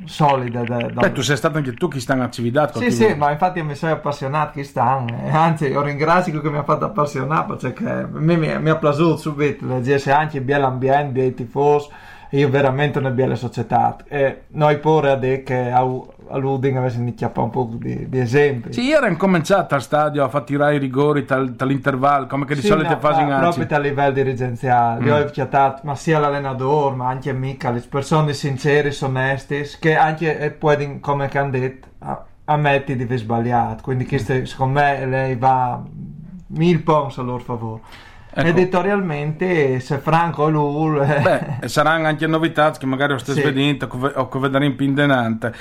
[0.07, 3.31] solida de, Beh, tu sei stato anche tu che sta in attività sì sì ma
[3.31, 7.57] infatti mi sono appassionato che stanno e anzi io ringrazio che mi ha fatto appassionare
[7.57, 11.89] perché mi, mi, mi ha piaciuto subito le GS anche il ambiente i tifosi
[12.31, 13.97] io veramente una bella società.
[14.09, 15.71] E noi pure a dire che
[16.29, 18.73] all'Uding avessi iniziato un po' di, di, esempi.
[18.73, 22.61] Sì, io ero incominciato al stadio a fare tirare i rigori dall'intervallo come che di
[22.61, 25.01] sì, solito no, fasi in proprio a livello dirigenziale.
[25.01, 25.07] Mm.
[25.07, 30.39] io ho fiatato ma sia l'allenatore ma anche mica le persone sincere oneste che anche
[30.39, 31.89] e poi come hanno detto
[32.45, 35.83] ammetti di aver sbagliato quindi questo, secondo me lei va
[36.49, 37.81] mil punti a loro favore
[38.39, 38.49] Ecco.
[38.49, 40.99] Editorialmente, se Franco o lui...
[41.07, 43.45] Beh, saranno anche novità che magari ho stesso sì.
[43.45, 45.55] vedendo o che vedremo in pindenante.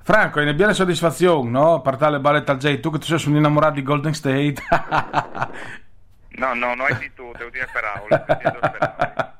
[0.00, 1.82] Franco, hai una bella soddisfazione, no?
[1.82, 4.54] Partare le balle tal J, tu che tu sei un innamorato di Golden State.
[6.40, 9.36] no, no, non è di tu, devo dire per aula.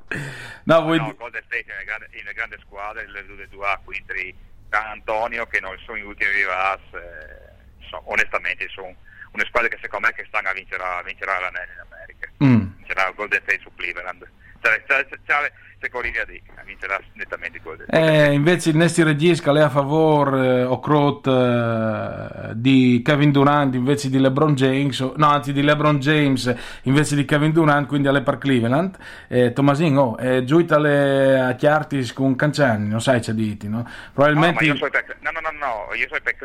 [0.65, 0.99] no, vuoi...
[0.99, 4.35] no, Golden State è una grande, è una grande squadra, le due due quindi
[4.69, 8.93] San Antonio che non sono gli ultimi vivas, eh, so, onestamente sono
[9.31, 11.92] una squadra che secondo me che stanno a vincere, a vincere l'anello.
[12.43, 12.67] Mm.
[12.85, 14.27] C'era Golden State su Cleveland.
[14.61, 15.51] Cioè, cioè, cioè,
[15.89, 18.29] corrige lì, vincerà nettamente Golden State.
[18.29, 23.75] Eh, invece il Nesti Regisca lei a favore eh, o Crot eh, di Kevin Durant
[23.75, 28.21] invece di LeBron James, no anzi di LeBron James invece di Kevin Durant, quindi alle
[28.21, 28.97] per Cleveland.
[29.27, 33.85] Eh, Tomasino, oh, è giunta a Chiartis con Canciani, non sai c'è diti, no?
[34.13, 34.65] Probabilmente...
[34.65, 36.35] No, no, no, no, no, io so per,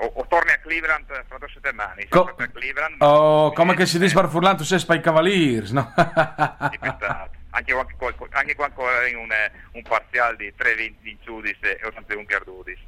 [0.00, 2.06] o, o torni a Cleveland fra due settimane.
[2.08, 2.34] Co-
[2.98, 5.92] oh, come che si dice per Furlan tu sei Spy Cavaliers no?
[7.50, 7.74] anche,
[8.30, 9.30] anche quando in un,
[9.72, 12.78] un parziale di 3 20 giudis e 81 perdudis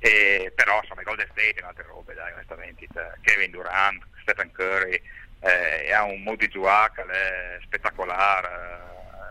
[0.00, 2.86] e, però insomma Golden State è un'altra roba dai onestamente.
[3.22, 5.00] Kevin Durant Stephen Curry
[5.40, 8.86] eh, ha un modo di giocare spettacolare.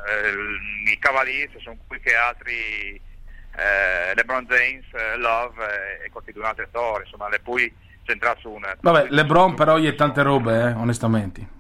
[0.08, 3.00] Eh, I Cavaliers sono qui che altri
[3.58, 5.64] eh, LeBron James, eh, Love
[6.04, 8.76] eh, e altro attore, insomma, le puoi centrare su una...
[8.80, 11.56] Vabbè, LeBron però gli è tante robe, eh, onestamente.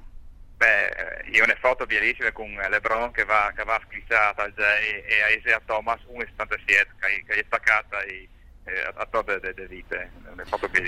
[0.58, 5.22] Beh, io ne foto bellissime con LeBron che va, che va schlizzata al Jay e
[5.22, 8.28] a Isaiah Thomas 1,77 che, che è staccata e
[8.96, 10.10] a toate de, de vite.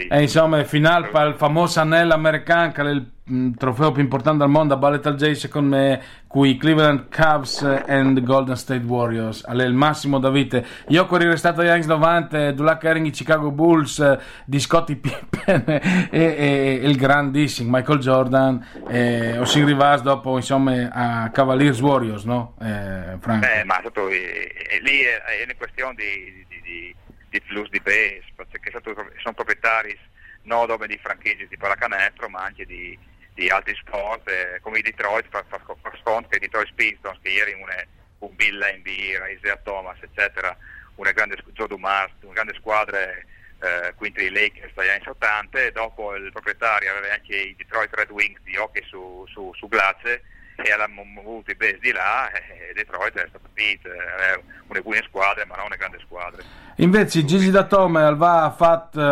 [0.09, 4.43] E insomma, final per il famoso anello americano, che è il mm, trofeo più importante
[4.43, 9.43] al mondo, a Ballet al J, secondo me, qui Cleveland Cavs e Golden State Warriors,
[9.45, 10.63] è il massimo da vite.
[10.89, 16.09] Io correre stato negli anni 90, Dulac Herring, i Chicago Bulls, di Scottie Pippen e,
[16.11, 22.23] e, e, il grandissimo Michael Jordan, e ho si rivas dopo, insomma, a Cavaliers Warriors,
[22.25, 22.55] no?
[22.61, 23.47] Eh, Franco.
[23.47, 26.45] Beh, ma eh, eh, lì è, è una questione di,
[27.29, 29.97] di, di di base, perché sono proprietari
[30.43, 32.97] non solo di franchigie di pallacanestro, ma anche di,
[33.33, 35.61] di altri sport, eh, come i Detroit, per far
[36.27, 37.53] che i Detroit Pistons, che ieri
[38.19, 40.55] un Bill Lamby, Isaiah Thomas, eccetera,
[40.95, 45.71] una grande, Joe Dumas, una grande squadra, eh, quindi i Lakers dagli anni 80, e
[45.71, 50.23] dopo il proprietario aveva anche i Detroit Red Wings di hockey su, su, su glace,
[50.63, 50.71] e
[51.19, 55.55] avuto i base di là e Detroit è stata vinta, è una buona squadra ma
[55.55, 56.43] non una grande squadra.
[56.75, 58.01] Invece Gigi Datome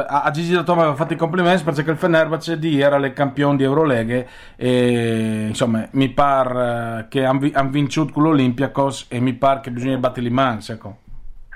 [0.07, 3.63] a Gigi Datome aveva fatto i complimenti perché il Fenerbahce di era il campione di
[3.63, 9.71] Euroleghe e insomma mi pare che hanno han vinto con l'Olympiacos e mi pare che
[9.71, 11.01] bisogna battere i Mans ecco.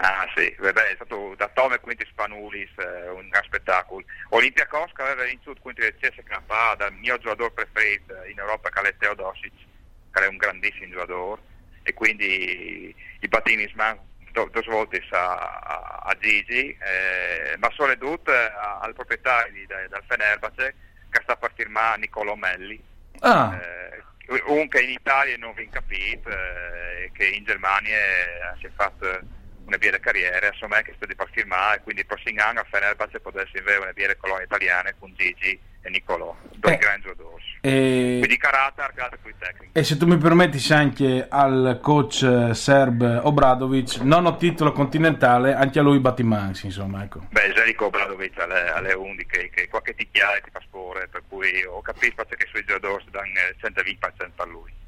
[0.04, 4.04] Ah sì, vabbè, è stato da Tome quindi Spanulis, eh, un gran spettacolo.
[4.30, 9.70] Olympiacos che aveva vinto quindi il CSK dal mio giocatore preferito in Europa è Teodosic
[10.12, 11.42] è un grandissimo giocatore
[11.84, 13.98] e quindi i patini sman
[14.32, 20.76] due volte a, a, Gigi, eh, ma soprattutto al proprietario di, dal Fenerbahce
[21.10, 22.82] che sta per firmare Niccolò Melli.
[23.20, 23.60] Ah.
[23.62, 24.04] Eh,
[24.46, 28.72] un che in Italia non vi capito e eh, che in Germania eh, si è
[28.74, 29.20] fatto
[29.66, 33.20] una bella carriera, insomma che sta di per firmare, quindi il prossimo anno a Fenerbahce
[33.20, 36.78] potesse avere una bella colonia italiana con Gigi e Niccolò, due eh.
[36.78, 37.51] grandi giocatori.
[37.62, 38.18] E...
[38.18, 39.72] Quindi carattere, carattere poi tecnico.
[39.72, 45.54] E se tu mi permetti anche al coach eh, serb Obradovic, non ho titolo continentale,
[45.54, 47.28] anche a lui Battimans, insomma, ecco.
[47.30, 51.64] Beh, Zelico Obradovic alle, alle 11 che, che qualche ticchiare ti fa spore, per cui
[51.64, 53.32] ho capito che sui giocatori danno
[53.62, 54.81] 120% a lui.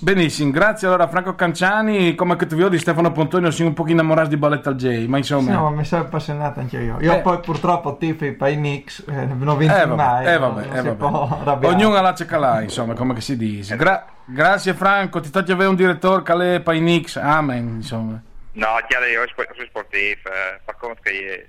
[0.00, 3.86] Benissimo, grazie allora Franco Canciani, come che tu vedi di Stefano Pontonio, sono un po'
[3.88, 5.50] innamorato di Balletta al J, ma insomma...
[5.50, 6.96] Sì, no, mi sono appassionato anche io.
[7.00, 7.20] Io eh.
[7.20, 10.26] poi purtroppo tifo i Pai Knicks, eh, non ho vinto eh, vabbè, mai.
[10.26, 11.66] Eh, vabbè, eh, vabbè.
[11.66, 13.74] Ognuno ha la cecalà, insomma, come si dice.
[13.74, 18.22] Gra- grazie Franco, ti togli avere un direttore che è Pai Knicks, amen, insomma.
[18.52, 21.48] No, chiaro, io sono sportivo, eh, fa conto che...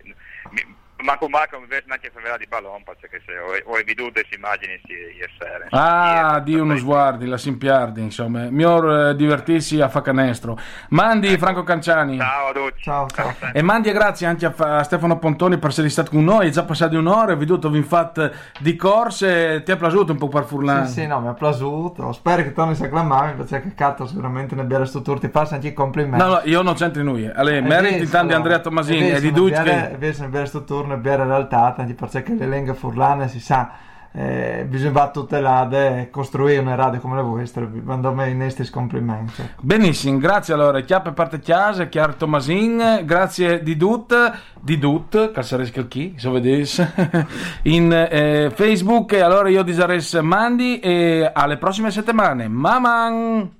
[0.49, 4.81] Mi, Marco Marco invece neanche favela di ballon perché se ho, ho veduto queste immagini
[4.85, 8.49] ieri sera ah di uno sguardi la simpiardi insomma.
[8.49, 10.57] Miglior eh, divertirsi a fa canestro
[10.89, 11.39] mandi ecco.
[11.39, 12.17] Franco Canciani.
[12.17, 12.81] Ciao a tutti.
[12.81, 13.33] Ciao, ciao.
[13.53, 16.47] e mandi grazie anche a, a, Stefano Pontoni per essere stato con noi.
[16.47, 19.63] È già passato un'ora veduto vi fatto di corse.
[19.63, 20.85] Ti è piaciuto un po' per Furlan?
[20.87, 22.11] Sì sì no mi è piaciuto.
[22.11, 25.53] Spero che torni a acclamarmi perché che cazzo sicuramente ne abbia sto tour ti faccio
[25.53, 26.23] anche i complimenti.
[26.23, 27.27] No no io non c'entro in lui.
[27.27, 30.87] Allora meriti tanto di Andrea Tomasini e di Ducci che invece ne abbia sto tour
[30.89, 33.71] una vera realtà, tanti perché le lingue furlane si sa,
[34.11, 39.47] eh, bisogna tutelare e costruire una radio come la vostra, quando me in questi complimenti.
[39.61, 45.87] Benissimo, grazie allora, chiappe parte chiasa, chiaro Tomasin, grazie di Dut, di Dut, calzaresca il
[45.87, 46.91] chi, se vedesse,
[47.63, 53.57] in eh, Facebook, e allora io disares mandi e alle prossime settimane, maman!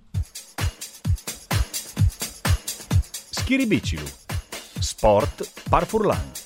[3.30, 4.06] Schiribicilu,
[4.80, 6.39] sport par furlan.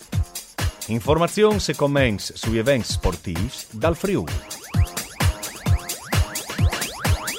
[0.88, 4.34] Informazioni e commenti sugli eventi sportivi dal Friuli.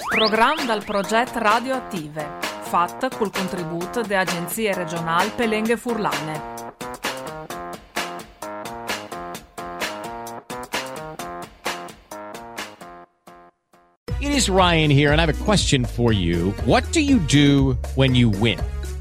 [0.09, 6.53] Programma dal progetto Radioattive, fatto col contributo delle agenzie regionali Pelenghe Furlane.
[14.20, 16.55] It is Ryan here, and I have a question for you.
[16.64, 18.59] What do you do when you win?